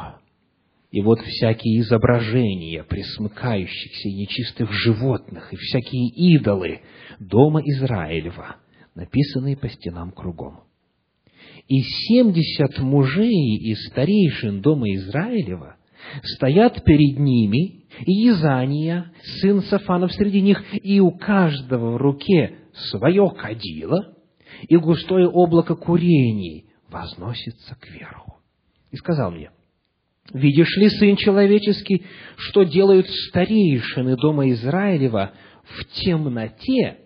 И 0.92 1.02
вот 1.02 1.20
всякие 1.22 1.82
изображения 1.82 2.84
присмыкающихся 2.84 4.10
и 4.10 4.14
нечистых 4.14 4.72
животных, 4.72 5.54
и 5.54 5.58
всякие 5.58 6.10
идолы 6.36 6.82
дома 7.20 7.62
Израилева, 7.62 8.56
написанные 8.96 9.56
по 9.56 9.70
стенам 9.70 10.12
кругом. 10.12 10.69
И 11.70 11.82
семьдесят 11.82 12.80
мужей 12.80 13.58
из 13.58 13.86
старейшин 13.90 14.60
дома 14.60 14.92
Израилева 14.96 15.76
стоят 16.24 16.84
перед 16.84 17.20
ними, 17.20 17.84
и 18.08 18.12
Езания, 18.12 19.12
сын 19.40 19.62
Сафанов 19.62 20.12
среди 20.14 20.42
них, 20.42 20.64
и 20.74 21.00
у 21.00 21.12
каждого 21.12 21.92
в 21.92 21.98
руке 21.98 22.56
свое 22.90 23.30
кадило, 23.38 24.16
и 24.68 24.78
густое 24.78 25.30
облако 25.30 25.76
курений 25.76 26.66
возносится 26.90 27.76
кверху. 27.80 28.38
И 28.90 28.96
сказал 28.96 29.30
мне, 29.30 29.52
«Видишь 30.34 30.76
ли, 30.76 30.90
сын 30.90 31.18
человеческий, 31.18 32.04
что 32.38 32.64
делают 32.64 33.08
старейшины 33.08 34.18
дома 34.18 34.50
Израилева 34.50 35.34
в 35.66 35.86
темноте, 36.04 36.98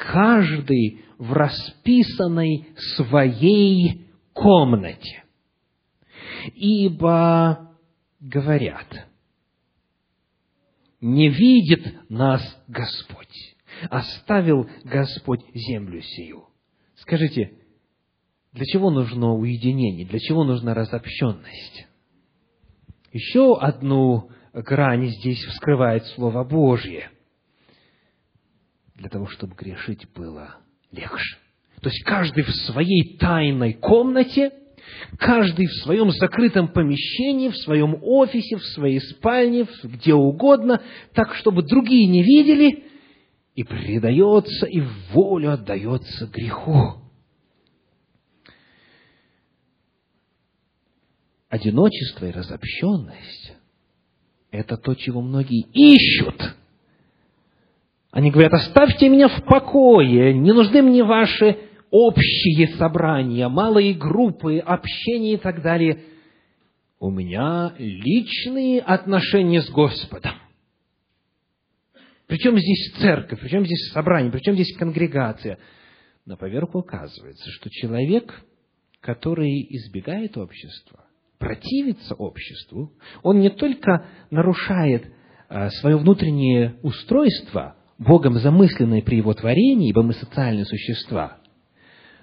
каждый 0.00 1.04
в 1.18 1.32
расписанной 1.32 2.68
своей 2.96 4.06
комнате? 4.32 5.24
Ибо 6.54 7.76
говорят, 8.18 9.06
не 11.00 11.28
видит 11.28 12.08
нас 12.08 12.42
Господь, 12.66 13.56
оставил 13.90 14.68
Господь 14.84 15.44
землю 15.54 16.00
сию. 16.00 16.46
Скажите, 16.96 17.52
для 18.52 18.64
чего 18.64 18.90
нужно 18.90 19.34
уединение? 19.34 20.06
Для 20.06 20.18
чего 20.18 20.44
нужна 20.44 20.74
разобщенность? 20.74 21.86
Еще 23.12 23.56
одну 23.58 24.30
грань 24.54 25.08
здесь 25.08 25.44
вскрывает 25.44 26.06
Слово 26.06 26.44
Божье. 26.44 27.10
Для 29.00 29.08
того, 29.08 29.26
чтобы 29.28 29.54
грешить 29.54 30.06
было 30.14 30.56
легче. 30.92 31.38
То 31.80 31.88
есть 31.88 32.04
каждый 32.04 32.44
в 32.44 32.54
своей 32.54 33.16
тайной 33.16 33.72
комнате, 33.72 34.52
каждый 35.18 35.66
в 35.66 35.72
своем 35.82 36.10
закрытом 36.10 36.68
помещении, 36.68 37.48
в 37.48 37.56
своем 37.56 37.96
офисе, 38.02 38.56
в 38.58 38.62
своей 38.62 39.00
спальне, 39.00 39.66
где 39.82 40.12
угодно, 40.12 40.82
так, 41.14 41.34
чтобы 41.36 41.62
другие 41.62 42.06
не 42.08 42.22
видели, 42.22 42.84
и 43.54 43.64
предается, 43.64 44.66
и 44.66 44.82
волю 45.12 45.52
отдается 45.52 46.26
греху. 46.26 47.00
одиночество 51.48 52.26
и 52.26 52.30
разобщенность– 52.30 53.54
это 54.52 54.76
то, 54.76 54.94
чего 54.94 55.20
многие 55.20 55.66
ищут. 55.72 56.54
Они 58.10 58.30
говорят, 58.30 58.52
оставьте 58.54 59.08
меня 59.08 59.28
в 59.28 59.44
покое, 59.44 60.34
не 60.34 60.52
нужны 60.52 60.82
мне 60.82 61.04
ваши 61.04 61.58
общие 61.90 62.68
собрания, 62.76 63.48
малые 63.48 63.94
группы, 63.94 64.58
общение 64.58 65.34
и 65.34 65.36
так 65.36 65.62
далее. 65.62 66.04
У 66.98 67.10
меня 67.10 67.72
личные 67.78 68.80
отношения 68.80 69.62
с 69.62 69.70
Господом. 69.70 70.32
Причем 72.26 72.58
здесь 72.58 72.92
церковь, 73.00 73.40
причем 73.40 73.64
здесь 73.64 73.90
собрание, 73.92 74.30
причем 74.30 74.54
здесь 74.54 74.76
конгрегация. 74.76 75.58
На 76.26 76.36
поверку 76.36 76.80
оказывается, 76.80 77.50
что 77.50 77.70
человек, 77.70 78.44
который 79.00 79.66
избегает 79.70 80.36
общества, 80.36 81.04
противится 81.38 82.14
обществу, 82.14 82.92
он 83.22 83.40
не 83.40 83.50
только 83.50 84.06
нарушает 84.30 85.10
а, 85.48 85.70
свое 85.70 85.96
внутреннее 85.96 86.76
устройство, 86.82 87.76
Богом 88.00 88.38
замысленное 88.38 89.02
при 89.02 89.16
его 89.18 89.34
творении, 89.34 89.90
ибо 89.90 90.02
мы 90.02 90.14
социальные 90.14 90.64
существа, 90.64 91.36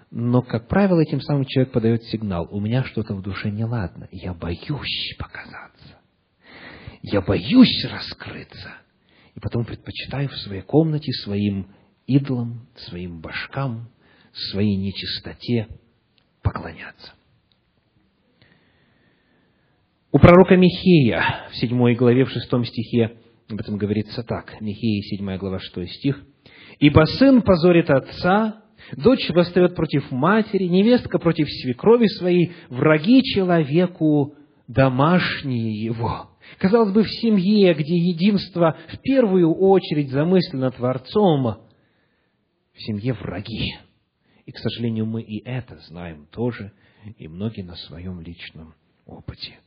но, 0.09 0.41
как 0.41 0.67
правило, 0.67 0.99
этим 0.99 1.21
самым 1.21 1.45
человек 1.45 1.71
подает 1.71 2.03
сигнал, 2.05 2.47
у 2.49 2.59
меня 2.59 2.83
что-то 2.83 3.13
в 3.13 3.21
душе 3.21 3.51
неладно, 3.51 4.07
я 4.11 4.33
боюсь 4.33 5.15
показаться, 5.19 5.99
я 7.03 7.21
боюсь 7.21 7.85
раскрыться, 7.85 8.73
и 9.35 9.39
потом 9.39 9.65
предпочитаю 9.65 10.29
в 10.29 10.37
своей 10.37 10.63
комнате 10.63 11.11
своим 11.11 11.67
идолам, 12.07 12.67
своим 12.75 13.21
башкам, 13.21 13.89
своей 14.31 14.77
нечистоте 14.77 15.67
поклоняться. 16.41 17.11
У 20.11 20.17
пророка 20.17 20.55
Михея 20.55 21.47
в 21.51 21.57
седьмой 21.57 21.93
главе, 21.93 22.25
в 22.25 22.31
шестом 22.31 22.65
стихе 22.65 23.17
об 23.49 23.59
этом 23.59 23.77
говорится 23.77 24.23
так. 24.23 24.59
Михея, 24.59 25.01
седьмая 25.03 25.37
глава, 25.37 25.59
шестой 25.59 25.87
стих. 25.87 26.21
«Ибо 26.79 27.05
сын 27.05 27.41
позорит 27.41 27.89
отца, 27.89 28.63
дочь 28.95 29.29
восстает 29.29 29.75
против 29.75 30.11
матери, 30.11 30.65
невестка 30.65 31.17
против 31.17 31.47
свекрови 31.49 32.07
своей, 32.07 32.51
враги 32.69 33.23
человеку 33.23 34.35
домашние 34.67 35.83
его». 35.83 36.29
Казалось 36.59 36.93
бы, 36.93 37.03
в 37.03 37.09
семье, 37.09 37.73
где 37.73 37.95
единство 37.95 38.77
в 38.93 39.01
первую 39.01 39.53
очередь 39.53 40.11
замыслено 40.11 40.71
Творцом, 40.71 41.57
в 42.73 42.81
семье 42.81 43.13
враги. 43.13 43.75
И, 44.45 44.51
к 44.51 44.57
сожалению, 44.57 45.05
мы 45.05 45.21
и 45.21 45.43
это 45.43 45.77
знаем 45.87 46.25
тоже, 46.31 46.71
и 47.17 47.27
многие 47.27 47.63
на 47.63 47.75
своем 47.75 48.21
личном 48.21 48.75
опыте. 49.05 49.59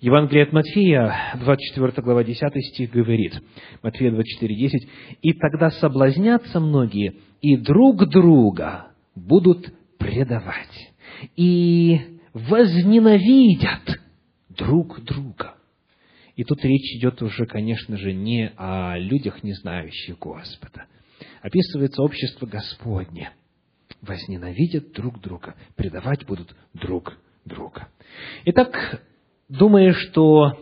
Евангелие 0.00 0.44
от 0.44 0.52
Матфея, 0.52 1.14
24 1.40 1.92
глава, 2.02 2.24
10 2.24 2.42
стих 2.72 2.90
говорит, 2.90 3.40
Матфея 3.82 4.10
24, 4.10 4.54
10, 4.54 4.88
«И 5.22 5.32
тогда 5.32 5.70
соблазнятся 5.70 6.60
многие, 6.60 7.14
и 7.40 7.56
друг 7.56 8.08
друга 8.08 8.88
будут 9.14 9.72
предавать, 9.98 10.92
и 11.36 12.00
возненавидят 12.32 14.00
друг 14.50 15.02
друга». 15.04 15.54
И 16.36 16.42
тут 16.42 16.64
речь 16.64 16.96
идет 16.96 17.22
уже, 17.22 17.46
конечно 17.46 17.96
же, 17.96 18.12
не 18.12 18.52
о 18.56 18.98
людях, 18.98 19.44
не 19.44 19.52
знающих 19.52 20.18
Господа. 20.18 20.86
Описывается 21.40 22.02
общество 22.02 22.46
Господне. 22.46 23.30
Возненавидят 24.02 24.92
друг 24.92 25.20
друга, 25.20 25.54
предавать 25.76 26.26
будут 26.26 26.54
друг 26.74 27.16
друга. 27.44 27.88
Итак, 28.44 29.00
думаю, 29.48 29.94
что 29.94 30.52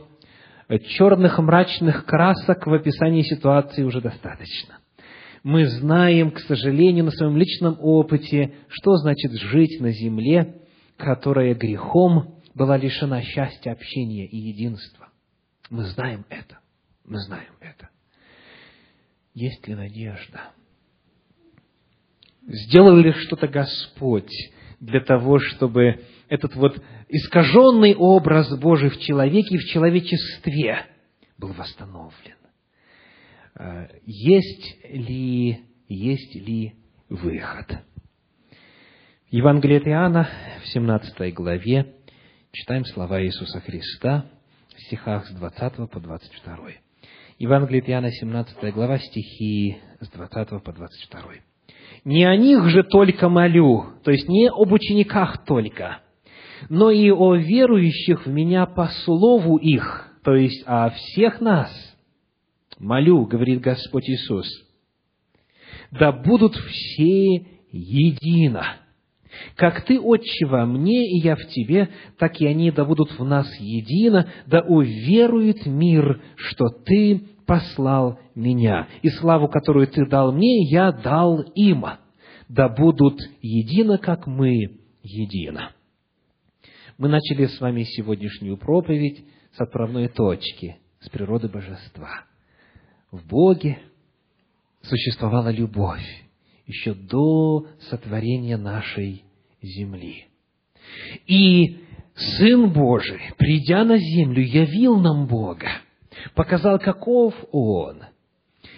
черных 0.97 1.38
мрачных 1.38 2.07
красок 2.07 2.66
в 2.66 2.73
описании 2.73 3.23
ситуации 3.23 3.83
уже 3.83 4.01
достаточно. 4.01 4.79
Мы 5.42 5.66
знаем, 5.66 6.31
к 6.31 6.38
сожалению, 6.40 7.05
на 7.05 7.11
своем 7.11 7.37
личном 7.37 7.77
опыте, 7.81 8.55
что 8.68 8.97
значит 8.97 9.33
жить 9.33 9.81
на 9.81 9.90
земле, 9.90 10.62
которая 10.97 11.55
грехом 11.55 12.38
была 12.55 12.77
лишена 12.77 13.23
счастья, 13.23 13.73
общения 13.73 14.27
и 14.27 14.37
единства. 14.37 15.09
Мы 15.68 15.85
знаем 15.85 16.25
это. 16.29 16.59
Мы 17.05 17.18
знаем 17.18 17.53
это. 17.61 17.88
Есть 19.35 19.66
ли 19.66 19.75
надежда? 19.75 20.53
Сделал 22.47 22.97
ли 22.97 23.12
что-то 23.12 23.49
Господь 23.49 24.33
для 24.81 25.01
того, 25.01 25.38
чтобы 25.38 26.05
этот 26.33 26.55
вот 26.55 26.83
искаженный 27.11 27.95
образ 27.95 28.59
Божий 28.59 28.88
в 28.88 28.99
человеке 28.99 29.55
и 29.55 29.59
в 29.59 29.66
человечестве 29.66 30.87
был 31.37 31.53
восстановлен. 31.53 32.37
Э, 33.55 33.88
есть 34.07 34.83
ли, 34.88 35.61
есть 35.88 36.35
ли 36.35 36.73
выход? 37.11 37.66
В 39.31 39.35
Евангелии 39.35 39.77
от 39.77 39.87
Иоанна, 39.87 40.31
в 40.62 40.68
17 40.68 41.35
главе, 41.35 41.97
читаем 42.51 42.87
слова 42.87 43.23
Иисуса 43.23 43.61
Христа 43.61 44.25
в 44.75 44.81
стихах 44.85 45.27
с 45.27 45.35
20 45.35 45.90
по 45.90 46.01
22. 46.01 46.57
Евангелие 47.38 47.83
от 47.83 47.88
Иоанна, 47.90 48.11
17 48.11 48.73
глава, 48.73 48.98
стихи 49.00 49.77
с 50.00 50.09
20 50.09 50.63
по 50.65 50.73
22. 50.73 51.21
«Не 52.07 52.25
о 52.25 52.35
них 52.37 52.65
же 52.71 52.85
только 52.85 53.29
молю», 53.29 53.85
то 54.02 54.11
есть 54.11 54.29
не 54.31 54.48
об 54.48 54.73
учениках 54.73 55.44
только– 55.44 56.00
но 56.69 56.90
и 56.90 57.10
о 57.10 57.35
верующих 57.35 58.27
в 58.27 58.31
Меня 58.31 58.67
по 58.67 58.87
слову 59.04 59.56
их, 59.56 60.08
то 60.25 60.35
есть 60.35 60.63
о 60.67 60.90
всех 60.90 61.40
нас. 61.40 61.71
Молю, 62.79 63.27
говорит 63.27 63.60
Господь 63.60 64.08
Иисус, 64.08 64.46
да 65.90 66.13
будут 66.13 66.54
все 66.56 67.46
едино. 67.71 68.77
Как 69.56 69.85
Ты, 69.85 69.98
Отче, 69.98 70.46
во 70.46 70.67
мне, 70.67 71.08
и 71.10 71.19
я 71.19 71.37
в 71.37 71.46
Тебе, 71.48 71.88
так 72.19 72.40
и 72.40 72.46
они 72.46 72.71
да 72.71 72.85
будут 72.85 73.19
в 73.19 73.25
нас 73.25 73.48
едино, 73.58 74.29
да 74.46 74.60
уверует 74.60 75.65
мир, 75.67 76.23
что 76.37 76.69
Ты 76.69 77.23
послал 77.46 78.19
Меня, 78.35 78.88
и 79.02 79.08
славу, 79.08 79.48
которую 79.48 79.87
Ты 79.87 80.06
дал 80.06 80.33
мне, 80.33 80.65
я 80.69 80.92
дал 80.92 81.40
им, 81.54 81.85
да 82.48 82.69
будут 82.69 83.21
едино, 83.40 83.98
как 83.98 84.27
мы 84.27 84.81
едино. 85.02 85.71
Мы 86.99 87.09
начали 87.09 87.47
с 87.47 87.61
вами 87.61 87.85
сегодняшнюю 87.85 88.59
проповедь 88.59 89.25
с 89.57 89.61
отправной 89.61 90.09
точки, 90.09 90.77
с 91.01 91.09
природы 91.09 91.49
божества. 91.49 92.25
В 93.11 93.27
Боге 93.27 93.79
существовала 94.83 95.51
любовь 95.51 96.07
еще 96.67 96.95
до 96.95 97.67
сотворения 97.88 98.57
нашей 98.57 99.25
земли. 99.63 100.27
И 101.27 101.79
Сын 102.15 102.71
Божий, 102.71 103.21
придя 103.38 103.85
на 103.85 103.97
землю, 103.97 104.43
явил 104.43 104.99
нам 104.99 105.27
Бога, 105.27 105.69
показал, 106.35 106.79
каков 106.79 107.35
Он. 107.53 108.03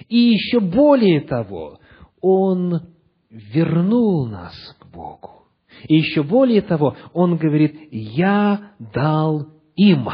И 0.08 0.16
еще 0.16 0.60
более 0.60 1.20
того, 1.20 1.80
Он 2.20 2.94
вернул 3.28 4.26
нас 4.28 4.54
к 4.78 4.86
Богу. 4.86 5.43
И 5.88 5.96
еще 5.96 6.22
более 6.22 6.62
того, 6.62 6.96
Он 7.12 7.36
говорит, 7.36 7.88
«Я 7.90 8.72
дал 8.78 9.48
им» 9.76 10.08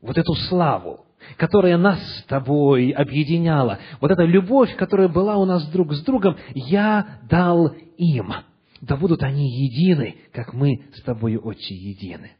вот 0.00 0.18
эту 0.18 0.34
славу, 0.34 1.04
которая 1.36 1.76
нас 1.76 2.00
с 2.18 2.24
тобой 2.24 2.90
объединяла, 2.90 3.78
вот 4.00 4.10
эта 4.10 4.24
любовь, 4.24 4.74
которая 4.76 5.08
была 5.08 5.36
у 5.36 5.44
нас 5.44 5.68
друг 5.70 5.92
с 5.92 6.02
другом, 6.02 6.36
я 6.54 7.20
дал 7.28 7.74
им. 7.96 8.32
Да 8.80 8.96
будут 8.96 9.22
они 9.22 9.48
едины, 9.48 10.16
как 10.32 10.52
мы 10.52 10.84
с 10.94 11.02
тобою 11.02 11.44
отче 11.44 11.74
едины. 11.74 12.32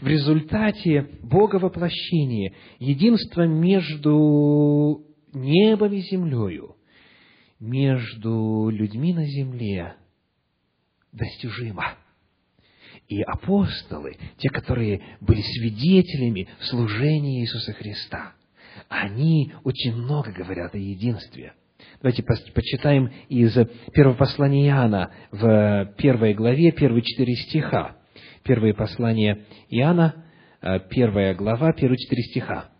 В 0.00 0.06
результате 0.06 1.08
Бога 1.22 1.56
воплощения, 1.56 2.52
единство 2.78 3.46
между 3.46 5.06
небом 5.32 5.92
и 5.92 6.00
землею, 6.00 6.76
между 7.58 8.68
людьми 8.70 9.14
на 9.14 9.24
земле 9.24 9.94
достижимо. 11.10 11.94
И 13.08 13.20
апостолы, 13.22 14.16
те, 14.38 14.48
которые 14.48 15.02
были 15.20 15.40
свидетелями 15.40 16.48
служения 16.60 17.40
Иисуса 17.40 17.72
Христа, 17.72 18.32
они 18.88 19.52
очень 19.64 19.94
много 19.94 20.32
говорят 20.32 20.74
о 20.74 20.78
единстве. 20.78 21.54
Давайте 22.00 22.22
почитаем 22.22 23.10
из 23.28 23.54
первого 23.92 24.14
послания 24.14 24.68
Иоанна 24.68 25.10
в 25.30 25.94
первой 25.98 26.34
главе, 26.34 26.72
первые 26.72 27.02
четыре 27.02 27.34
стиха. 27.34 27.96
Первое 28.44 28.74
послание 28.74 29.44
Иоанна, 29.68 30.24
э, 30.60 30.80
первая 30.90 31.34
глава, 31.34 31.72
первые 31.72 31.98
четыре 31.98 32.22
стиха. 32.22 32.70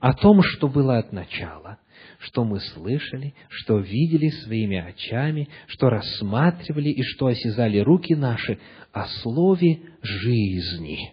О 0.00 0.12
том, 0.14 0.42
что 0.42 0.68
было 0.68 0.98
от 0.98 1.12
начала, 1.12 1.78
что 2.24 2.44
мы 2.44 2.60
слышали, 2.60 3.34
что 3.48 3.78
видели 3.78 4.28
своими 4.28 4.78
очами, 4.78 5.48
что 5.66 5.90
рассматривали 5.90 6.88
и 6.88 7.02
что 7.02 7.26
осязали 7.26 7.78
руки 7.78 8.14
наши 8.14 8.58
о 8.92 9.06
слове 9.22 9.80
жизни. 10.02 11.12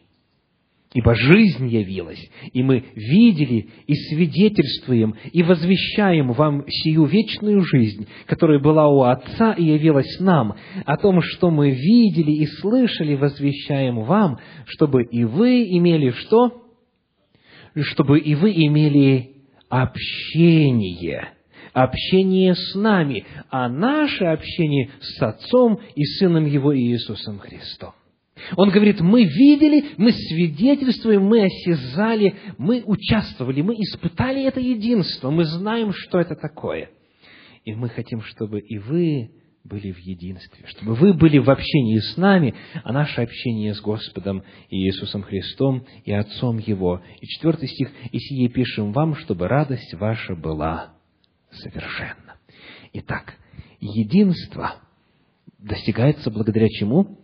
Ибо 0.94 1.16
жизнь 1.16 1.68
явилась, 1.70 2.22
и 2.52 2.64
мы 2.64 2.84
видели 2.96 3.70
и 3.88 3.94
свидетельствуем 3.94 5.16
и 5.32 5.42
возвещаем 5.42 6.34
вам 6.34 6.66
сию 6.68 7.06
вечную 7.06 7.62
жизнь, 7.62 8.08
которая 8.26 8.60
была 8.60 8.90
у 8.90 9.04
Отца 9.04 9.54
и 9.54 9.64
явилась 9.64 10.20
нам, 10.20 10.56
о 10.86 10.98
том, 10.98 11.22
что 11.22 11.50
мы 11.50 11.72
видели 11.72 12.32
и 12.32 12.46
слышали, 12.46 13.16
возвещаем 13.16 14.02
вам, 14.02 14.40
чтобы 14.66 15.04
и 15.04 15.24
вы 15.24 15.64
имели 15.64 16.12
что? 16.12 16.62
Чтобы 17.74 18.20
и 18.20 18.36
вы 18.36 18.52
имели 18.52 19.31
общение, 19.72 21.30
общение 21.74 22.54
с 22.54 22.76
нами, 22.76 23.26
а 23.50 23.70
наше 23.70 24.26
общение 24.26 24.92
с 25.00 25.22
Отцом 25.22 25.80
и 25.96 26.04
Сыном 26.04 26.46
Его 26.46 26.78
Иисусом 26.78 27.40
Христом. 27.40 27.94
Он 28.58 28.70
говорит, 28.70 29.00
мы 29.02 29.24
видели, 29.24 29.86
мы 29.98 30.12
свидетельствуем, 30.12 31.24
мы 31.24 31.46
осязали, 31.46 32.36
мы 32.58 32.84
участвовали, 32.86 33.62
мы 33.62 33.76
испытали 33.76 34.44
это 34.44 34.60
единство, 34.60 35.30
мы 35.30 35.46
знаем, 35.46 35.94
что 35.94 36.20
это 36.20 36.36
такое. 36.36 36.90
И 37.64 37.74
мы 37.74 37.90
хотим, 37.90 38.22
чтобы 38.22 38.60
и 38.60 38.78
вы 38.78 39.32
были 39.64 39.92
в 39.92 40.00
единстве, 40.00 40.66
чтобы 40.68 40.96
вы 40.96 41.14
были 41.14 41.38
в 41.38 41.50
общении 41.50 42.00
с 42.00 42.18
нами, 42.18 42.56
а 42.84 42.92
наше 42.92 43.22
общение 43.22 43.74
с 43.74 43.82
Господом 43.82 44.44
Иисусом 44.70 45.22
Христом 45.22 45.86
и 46.04 46.12
Отцом 46.12 46.58
Его. 46.58 47.02
И 47.20 47.28
четвертый 47.28 47.68
стих, 47.68 47.92
«И 48.12 48.20
сие 48.20 48.50
пишем 48.50 48.92
вам, 48.92 49.16
чтобы 49.16 49.48
радость 49.48 49.94
ваша 49.94 50.36
была 50.36 50.94
совершенна». 51.52 52.38
Итак, 52.94 53.36
единство 53.80 54.76
достигается 55.60 56.32
благодаря 56.32 56.68
чему? 56.68 57.20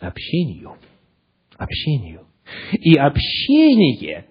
Общению. 0.00 0.76
Общению. 1.56 2.26
И 2.72 2.94
общение, 2.98 4.26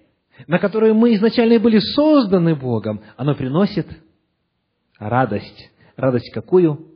на 0.46 0.58
которое 0.58 0.92
мы 0.92 1.14
изначально 1.14 1.58
были 1.58 1.78
созданы 1.78 2.54
Богом, 2.54 3.02
оно 3.16 3.34
приносит 3.34 3.86
радость. 4.98 5.70
Радость 5.96 6.30
какую? 6.32 6.95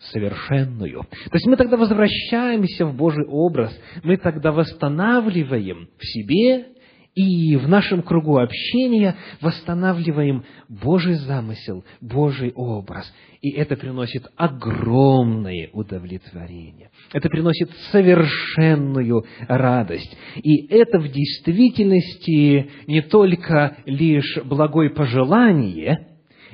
Совершенную. 0.00 1.02
То 1.02 1.34
есть 1.34 1.46
мы 1.46 1.56
тогда 1.56 1.76
возвращаемся 1.76 2.86
в 2.86 2.94
Божий 2.94 3.26
образ, 3.26 3.76
мы 4.02 4.16
тогда 4.16 4.52
восстанавливаем 4.52 5.88
в 5.98 6.06
себе 6.06 6.66
и 7.14 7.56
в 7.56 7.68
нашем 7.68 8.02
кругу 8.02 8.38
общения 8.38 9.16
восстанавливаем 9.40 10.44
Божий 10.68 11.14
замысел, 11.14 11.84
Божий 12.00 12.52
образ. 12.54 13.12
И 13.40 13.50
это 13.50 13.76
приносит 13.76 14.26
огромное 14.36 15.70
удовлетворение. 15.72 16.90
Это 17.12 17.28
приносит 17.28 17.70
совершенную 17.90 19.24
радость. 19.48 20.16
И 20.36 20.66
это 20.68 20.98
в 20.98 21.08
действительности 21.08 22.70
не 22.86 23.02
только 23.02 23.76
лишь 23.86 24.38
благое 24.44 24.90
пожелание, 24.90 26.06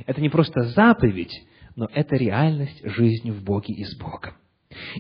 это 0.07 0.21
не 0.21 0.31
просто 0.31 0.63
заповедь, 0.63 1.33
но 1.77 1.89
это 1.93 2.17
реальность 2.17 2.81
жизни 2.85 3.31
в 3.31 3.45
Боге 3.45 3.75
и 3.75 3.85
с 3.85 3.97
Богом. 3.97 4.35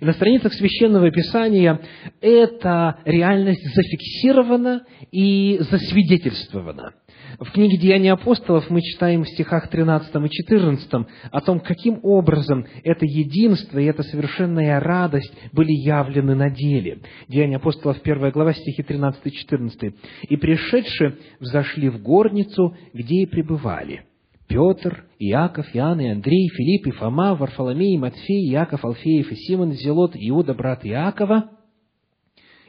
И 0.00 0.04
на 0.04 0.12
страницах 0.12 0.52
Священного 0.54 1.10
Писания 1.10 1.80
эта 2.20 2.98
реальность 3.04 3.64
зафиксирована 3.74 4.84
и 5.10 5.58
засвидетельствована. 5.58 6.94
В 7.40 7.50
книге 7.50 7.76
«Деяния 7.76 8.12
апостолов» 8.12 8.70
мы 8.70 8.80
читаем 8.80 9.24
в 9.24 9.28
стихах 9.28 9.68
13 9.68 10.14
и 10.14 10.30
14 10.30 11.06
о 11.30 11.40
том, 11.40 11.60
каким 11.60 12.00
образом 12.02 12.66
это 12.84 13.04
единство 13.04 13.78
и 13.78 13.84
эта 13.84 14.02
совершенная 14.04 14.80
радость 14.80 15.34
были 15.52 15.72
явлены 15.72 16.34
на 16.34 16.48
деле. 16.48 17.00
«Деяния 17.28 17.56
апостолов», 17.56 17.98
1 18.02 18.30
глава, 18.30 18.54
стихи 18.54 18.82
13 18.82 19.20
и 19.24 19.32
14. 19.32 19.94
«И 20.28 20.36
пришедшие 20.36 21.16
взошли 21.40 21.90
в 21.90 22.00
горницу, 22.00 22.74
где 22.94 23.22
и 23.22 23.26
пребывали» 23.26 24.04
Петр, 24.48 25.04
Иаков, 25.18 25.66
Иоанн 25.74 26.00
и 26.00 26.08
Андрей, 26.08 26.48
Филипп 26.48 26.86
и 26.86 26.90
Фома, 26.92 27.34
Варфоломей, 27.34 27.98
Матфей, 27.98 28.50
Иаков, 28.50 28.84
Алфеев 28.84 29.30
и 29.30 29.36
Симон, 29.36 29.72
Зелот, 29.72 30.12
Иуда, 30.14 30.54
брат 30.54 30.84
Иакова. 30.84 31.50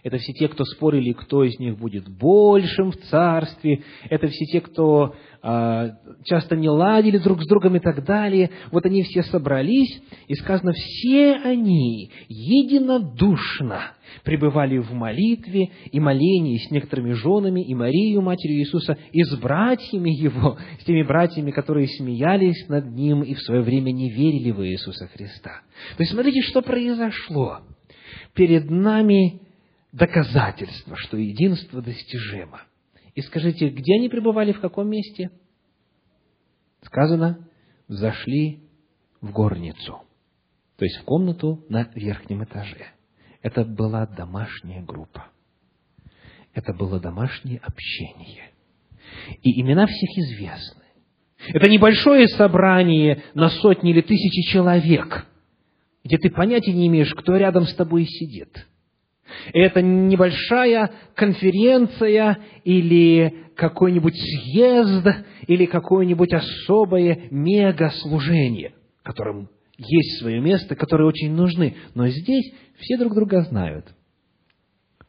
Это 0.08 0.20
все 0.20 0.32
те, 0.32 0.48
кто 0.48 0.64
спорили, 0.64 1.12
кто 1.12 1.44
из 1.44 1.60
них 1.60 1.78
будет 1.78 2.08
большим 2.08 2.92
в 2.92 2.96
царстве. 2.96 3.84
Это 4.10 4.30
все 4.30 4.46
те, 4.46 4.62
кто 4.62 5.14
э, 5.44 5.90
часто 6.24 6.56
не 6.56 6.70
ладили 6.70 7.18
друг 7.18 7.44
с 7.44 7.46
другом 7.46 7.76
и 7.76 7.80
так 7.80 8.06
далее. 8.06 8.52
Вот 8.72 8.86
они 8.86 9.04
все 9.04 9.24
собрались, 9.24 10.02
и 10.30 10.34
сказано, 10.36 10.72
все 10.72 11.34
они 11.44 12.10
единодушно 12.30 13.82
пребывали 14.24 14.78
в 14.78 14.94
молитве 14.94 15.72
и 15.92 16.00
молении 16.00 16.58
с 16.58 16.72
некоторыми 16.72 17.12
женами 17.12 17.60
и 17.66 17.76
Марией, 17.76 18.18
матерью 18.22 18.60
Иисуса, 18.60 18.98
и 19.12 19.24
с 19.24 19.36
братьями 19.36 20.12
Его, 20.12 20.58
с 20.80 20.86
теми 20.86 21.04
братьями, 21.04 21.52
которые 21.52 21.90
смеялись 21.90 22.70
над 22.70 22.86
Ним 22.96 23.24
и 23.24 23.34
в 23.34 23.42
свое 23.42 23.62
время 23.62 23.92
не 23.92 24.10
верили 24.10 24.52
в 24.52 24.66
Иисуса 24.66 25.08
Христа. 25.08 25.64
То 25.98 26.04
есть, 26.04 26.14
смотрите, 26.14 26.44
что 26.44 26.62
произошло. 26.62 27.60
Перед 28.34 28.70
нами 28.72 29.42
доказательство, 29.98 30.96
что 30.96 31.18
единство 31.18 31.82
достижимо. 31.82 32.62
И 33.16 33.22
скажите, 33.22 33.70
где 33.70 33.96
они 33.96 34.10
пребывали, 34.10 34.52
в 34.52 34.62
каком 34.62 34.90
месте? 34.90 35.32
Сказано, 36.84 37.50
зашли 37.88 38.62
в 39.22 39.32
горницу, 39.32 40.02
то 40.78 40.86
есть 40.86 40.98
в 40.98 41.04
комнату 41.04 41.66
на 41.70 41.90
верхнем 41.96 42.44
этаже. 42.44 42.86
Это 43.42 43.66
была 43.66 44.06
домашняя 44.06 44.84
группа. 44.84 45.28
Это 46.54 46.74
было 46.74 47.00
домашнее 47.00 47.60
общение. 47.60 48.52
И 49.42 49.62
имена 49.62 49.88
всех 49.88 50.10
известны. 50.18 50.84
Это 51.50 51.70
небольшое 51.70 52.28
собрание 52.28 53.24
на 53.34 53.50
сотни 53.50 53.92
или 53.92 54.02
тысячи 54.02 54.52
человек, 54.52 55.26
где 56.04 56.18
ты 56.18 56.30
понятия 56.30 56.74
не 56.74 56.88
имеешь, 56.88 57.14
кто 57.14 57.36
рядом 57.38 57.66
с 57.66 57.74
тобой 57.74 58.06
сидит. 58.06 58.68
Это 59.54 59.82
небольшая 59.82 60.92
конференция 61.16 62.40
или 62.64 63.46
какой-нибудь 63.56 64.16
съезд 64.16 65.08
или 65.48 65.66
какое-нибудь 65.66 66.34
особое 66.34 67.28
мегаслужение, 67.32 68.74
которым 69.04 69.50
есть 69.78 70.20
свое 70.20 70.40
место, 70.42 70.76
которые 70.76 71.08
очень 71.08 71.32
нужны. 71.34 71.76
Но 71.94 72.08
здесь 72.08 72.54
все 72.80 72.98
друг 72.98 73.14
друга 73.14 73.42
знают. 73.44 73.94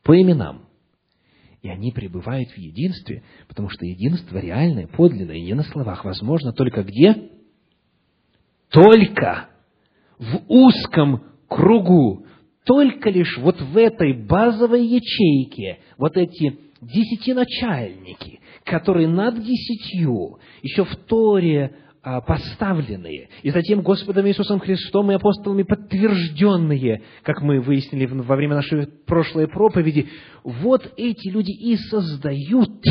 по 0.02 0.18
именам. 0.18 0.68
И 1.60 1.68
они 1.68 1.90
пребывают 1.92 2.50
в 2.50 2.56
единстве, 2.56 3.22
потому 3.48 3.68
что 3.68 3.84
единство 3.84 4.38
реальное, 4.38 4.86
подлинное, 4.86 5.40
не 5.40 5.54
на 5.54 5.64
словах, 5.64 6.04
возможно 6.04 6.52
только 6.52 6.82
где? 6.82 7.30
Только 8.70 9.48
в 10.18 10.44
узком 10.48 11.24
кругу, 11.48 12.26
только 12.68 13.08
лишь 13.08 13.38
вот 13.38 13.58
в 13.58 13.78
этой 13.78 14.12
базовой 14.12 14.84
ячейке, 14.84 15.78
вот 15.96 16.18
эти 16.18 16.58
десятиначальники, 16.82 18.40
которые 18.64 19.08
над 19.08 19.42
десятью, 19.42 20.38
еще 20.62 20.84
в 20.84 20.94
Торе 21.06 21.74
а, 22.02 22.20
поставленные, 22.20 23.30
и 23.42 23.50
затем 23.50 23.80
Господом 23.80 24.28
Иисусом 24.28 24.60
Христом 24.60 25.10
и 25.10 25.14
апостолами 25.14 25.62
подтвержденные, 25.62 27.04
как 27.22 27.40
мы 27.40 27.62
выяснили 27.62 28.04
во 28.04 28.36
время 28.36 28.56
нашей 28.56 28.86
прошлой 29.06 29.48
проповеди, 29.48 30.06
вот 30.44 30.92
эти 30.98 31.28
люди 31.28 31.52
и 31.52 31.74
создают 31.76 32.84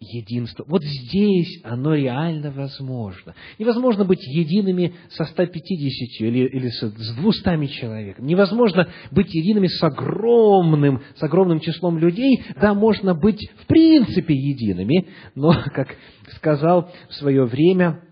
единство. 0.00 0.64
Вот 0.66 0.82
здесь 0.82 1.60
оно 1.64 1.94
реально 1.94 2.50
возможно. 2.50 3.34
Невозможно 3.58 4.04
быть 4.04 4.22
едиными 4.26 4.94
со 5.10 5.24
150 5.24 6.20
или, 6.20 6.46
или 6.46 6.68
с 6.68 6.80
200 6.90 7.66
человеками. 7.68 8.26
Невозможно 8.26 8.88
быть 9.10 9.32
едиными 9.34 9.66
с 9.66 9.82
огромным, 9.82 11.02
с 11.16 11.22
огромным 11.22 11.60
числом 11.60 11.98
людей. 11.98 12.42
Да, 12.60 12.74
можно 12.74 13.14
быть 13.14 13.50
в 13.62 13.66
принципе 13.66 14.34
едиными, 14.34 15.08
но, 15.34 15.52
как 15.74 15.96
сказал 16.36 16.90
в 17.08 17.14
свое 17.14 17.44
время 17.44 18.02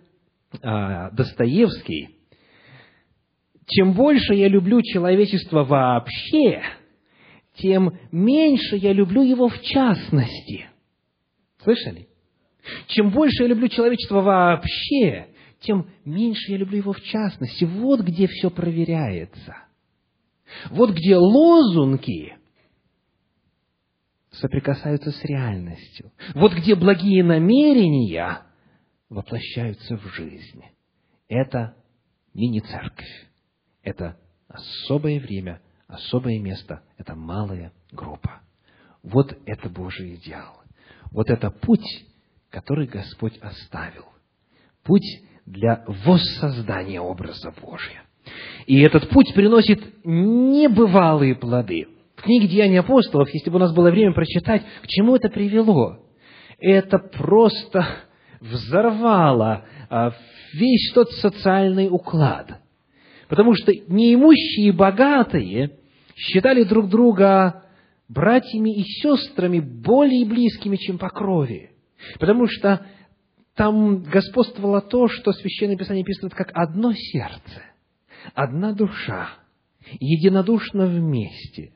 а, 0.62 1.10
Достоевский, 1.10 2.08
чем 3.68 3.92
больше 3.94 4.34
я 4.34 4.48
люблю 4.48 4.82
человечество 4.82 5.64
вообще, 5.64 6.62
тем 7.56 7.98
меньше 8.10 8.76
я 8.76 8.92
люблю 8.92 9.22
его 9.22 9.48
в 9.48 9.60
частности. 9.62 10.71
Слышали? 11.62 12.08
Чем 12.88 13.10
больше 13.10 13.42
я 13.42 13.48
люблю 13.48 13.68
человечество 13.68 14.20
вообще, 14.20 15.28
тем 15.60 15.90
меньше 16.04 16.52
я 16.52 16.58
люблю 16.58 16.78
его 16.78 16.92
в 16.92 17.02
частности. 17.02 17.64
Вот 17.64 18.00
где 18.00 18.26
все 18.26 18.50
проверяется. 18.50 19.56
Вот 20.70 20.90
где 20.90 21.16
лозунги 21.16 22.36
соприкасаются 24.30 25.10
с 25.10 25.24
реальностью. 25.24 26.12
Вот 26.34 26.52
где 26.52 26.74
благие 26.74 27.22
намерения 27.22 28.42
воплощаются 29.08 29.96
в 29.96 30.06
жизнь. 30.14 30.62
Это 31.28 31.76
мини-церковь. 32.34 33.28
Это 33.82 34.18
особое 34.48 35.20
время, 35.20 35.60
особое 35.86 36.38
место. 36.38 36.82
Это 36.96 37.14
малая 37.14 37.72
группа. 37.90 38.42
Вот 39.02 39.36
это 39.46 39.68
Божий 39.68 40.14
идеал. 40.14 40.61
Вот 41.12 41.28
это 41.28 41.50
путь, 41.50 42.04
который 42.50 42.86
Господь 42.86 43.38
оставил. 43.40 44.06
Путь 44.84 45.22
для 45.46 45.84
воссоздания 45.86 47.00
образа 47.00 47.52
Божия. 47.60 48.02
И 48.66 48.80
этот 48.80 49.08
путь 49.08 49.34
приносит 49.34 49.82
небывалые 50.04 51.34
плоды. 51.34 51.86
В 52.16 52.22
книге 52.22 52.48
«Деяния 52.48 52.80
апостолов», 52.80 53.28
если 53.32 53.50
бы 53.50 53.56
у 53.56 53.58
нас 53.58 53.74
было 53.74 53.90
время 53.90 54.12
прочитать, 54.12 54.62
к 54.82 54.86
чему 54.86 55.16
это 55.16 55.28
привело, 55.28 55.98
это 56.58 56.98
просто 56.98 57.84
взорвало 58.40 59.64
а, 59.90 60.12
весь 60.54 60.92
тот 60.92 61.10
социальный 61.12 61.88
уклад. 61.90 62.60
Потому 63.28 63.54
что 63.54 63.72
неимущие 63.72 64.68
и 64.68 64.72
богатые 64.72 65.78
считали 66.14 66.62
друг 66.62 66.88
друга 66.88 67.64
братьями 68.12 68.74
и 68.74 68.82
сестрами 68.82 69.60
более 69.60 70.26
близкими, 70.26 70.76
чем 70.76 70.98
по 70.98 71.08
крови. 71.08 71.70
Потому 72.18 72.46
что 72.46 72.86
там 73.54 74.02
господствовало 74.02 74.80
то, 74.80 75.08
что 75.08 75.32
Священное 75.32 75.76
Писание 75.76 76.02
описывает 76.02 76.34
как 76.34 76.50
одно 76.54 76.92
сердце, 76.92 77.62
одна 78.34 78.72
душа, 78.72 79.30
единодушно 80.00 80.86
вместе 80.86 81.72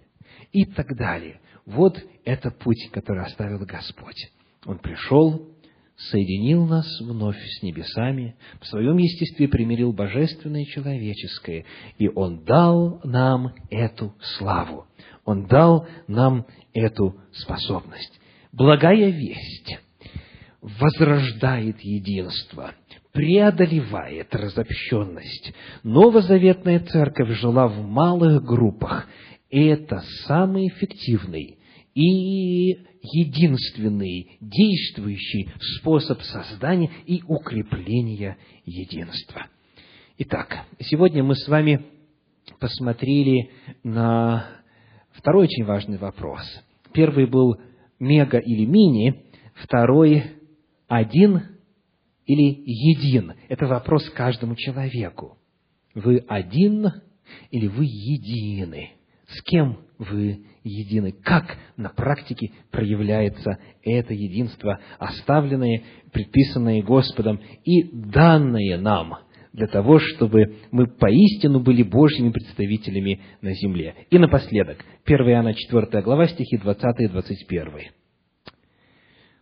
и 0.53 0.65
так 0.65 0.97
далее. 0.97 1.41
Вот 1.65 1.99
это 2.25 2.51
путь, 2.51 2.91
который 2.93 3.25
оставил 3.25 3.59
Господь. 3.67 4.31
Он 4.65 4.79
пришел, 4.79 5.51
соединил 5.97 6.67
нас 6.67 6.87
вновь 7.01 7.39
с 7.39 7.63
небесами, 7.63 8.37
в 8.61 8.67
своем 8.67 8.97
естестве 8.97 9.49
примирил 9.49 9.93
божественное 9.93 10.63
и 10.63 10.67
человеческое, 10.67 11.65
и 11.99 12.09
Он 12.09 12.45
дал 12.45 13.01
нам 13.05 13.55
эту 13.71 14.15
славу. 14.39 14.87
Он 15.27 15.45
дал 15.47 15.87
нам 16.07 16.47
эту 16.73 17.17
способность. 17.33 18.19
Благая 18.53 19.11
весть 19.11 19.79
возрождает 20.63 21.81
единство, 21.81 22.73
преодолевает 23.13 24.35
разобщенность. 24.35 25.53
Новозаветная 25.83 26.81
церковь 26.81 27.39
жила 27.39 27.67
в 27.67 27.85
малых 27.87 28.43
группах. 28.45 29.09
И 29.51 29.65
это 29.65 30.03
самый 30.27 30.69
эффективный 30.69 31.59
и 31.95 32.87
единственный 33.03 34.39
действующий 34.41 35.51
способ 35.79 36.23
создания 36.23 36.91
и 37.07 37.23
укрепления 37.27 38.37
единства. 38.65 39.47
Итак, 40.19 40.65
сегодня 40.81 41.23
мы 41.25 41.35
с 41.35 41.49
вами 41.49 41.85
посмотрели 42.59 43.51
на 43.83 44.56
второй 45.17 45.45
очень 45.45 45.65
важный 45.65 45.99
вопрос. 45.99 46.43
Первый 46.93 47.27
был 47.27 47.57
мега 47.99 48.39
или 48.39 48.65
мини, 48.65 49.25
второй 49.55 50.25
один 50.89 51.43
или 52.27 52.63
един. 52.67 53.35
Это 53.49 53.67
вопрос 53.67 54.09
каждому 54.11 54.55
человеку. 54.57 55.39
Вы 55.95 56.25
один 56.29 56.93
или 57.51 57.67
вы 57.67 57.85
едины? 57.85 58.91
С 59.29 59.43
кем 59.43 59.79
вы 59.99 60.47
едины. 60.63 61.13
Как 61.13 61.57
на 61.77 61.89
практике 61.89 62.53
проявляется 62.71 63.59
это 63.83 64.15
единство, 64.15 64.79
оставленное, 64.99 65.83
предписанное 66.13 66.83
Господом 66.83 67.41
и 67.65 67.83
данное 67.93 68.79
нам 68.79 69.19
для 69.57 69.67
того, 69.69 69.99
чтобы 69.99 70.59
мы 70.71 70.87
поистину 70.87 71.61
были 71.61 71.83
Божьими 71.83 72.31
представителями 72.31 73.23
на 73.41 73.55
земле. 73.55 73.95
И 74.11 74.19
напоследок, 74.19 74.85
1 75.07 75.31
Иоанна 75.31 75.55
4 75.55 76.03
глава, 76.03 76.27
стихи 76.27 76.59
20 76.59 76.85
и 77.01 77.09
21. 77.09 77.73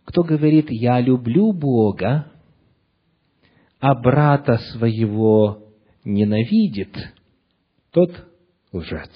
Кто 0.05 0.23
говорит 0.23 0.67
«Я 0.69 1.01
люблю 1.01 1.51
Бога», 1.51 2.31
а 3.81 3.93
брата 3.93 4.57
своего 4.71 5.73
ненавидит, 6.05 6.95
тот 7.91 8.11
лжец. 8.71 9.11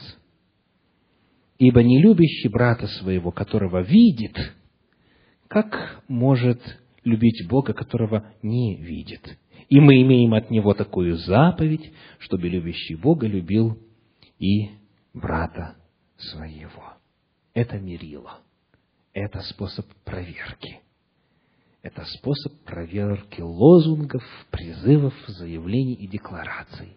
Ибо 1.60 1.82
не 1.82 2.02
любящий 2.02 2.50
брата 2.50 2.88
своего, 2.88 3.32
которого 3.32 3.82
видит, 3.84 4.36
как 5.47 6.04
может 6.10 6.62
любить 7.06 7.47
Бога, 7.47 7.74
которого 7.74 8.34
не 8.43 8.76
видит? 8.82 9.38
И 9.70 9.80
мы 9.80 10.01
имеем 10.01 10.34
от 10.34 10.49
Него 10.49 10.74
такую 10.74 11.15
заповедь, 11.17 11.93
чтобы 12.17 12.49
любящий 12.49 12.95
Бога 12.95 13.28
любил 13.28 13.78
и 14.39 14.72
брата 15.13 15.76
своего. 16.17 16.93
Это 17.53 17.78
мерило. 17.78 18.39
Это 19.13 19.41
способ 19.41 19.86
проверки. 20.03 20.82
Это 21.82 22.03
способ 22.05 22.53
проверки 22.65 23.41
лозунгов, 23.41 24.24
призывов, 24.49 25.13
заявлений 25.28 25.93
и 25.93 26.07
деклараций. 26.07 26.93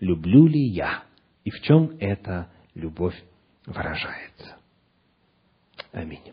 Люблю 0.00 0.46
ли 0.46 0.68
я? 0.68 1.02
И 1.44 1.50
в 1.50 1.60
чем 1.62 1.96
эта 1.98 2.48
любовь 2.74 3.20
выражается. 3.66 4.56
Аминь. 5.92 6.32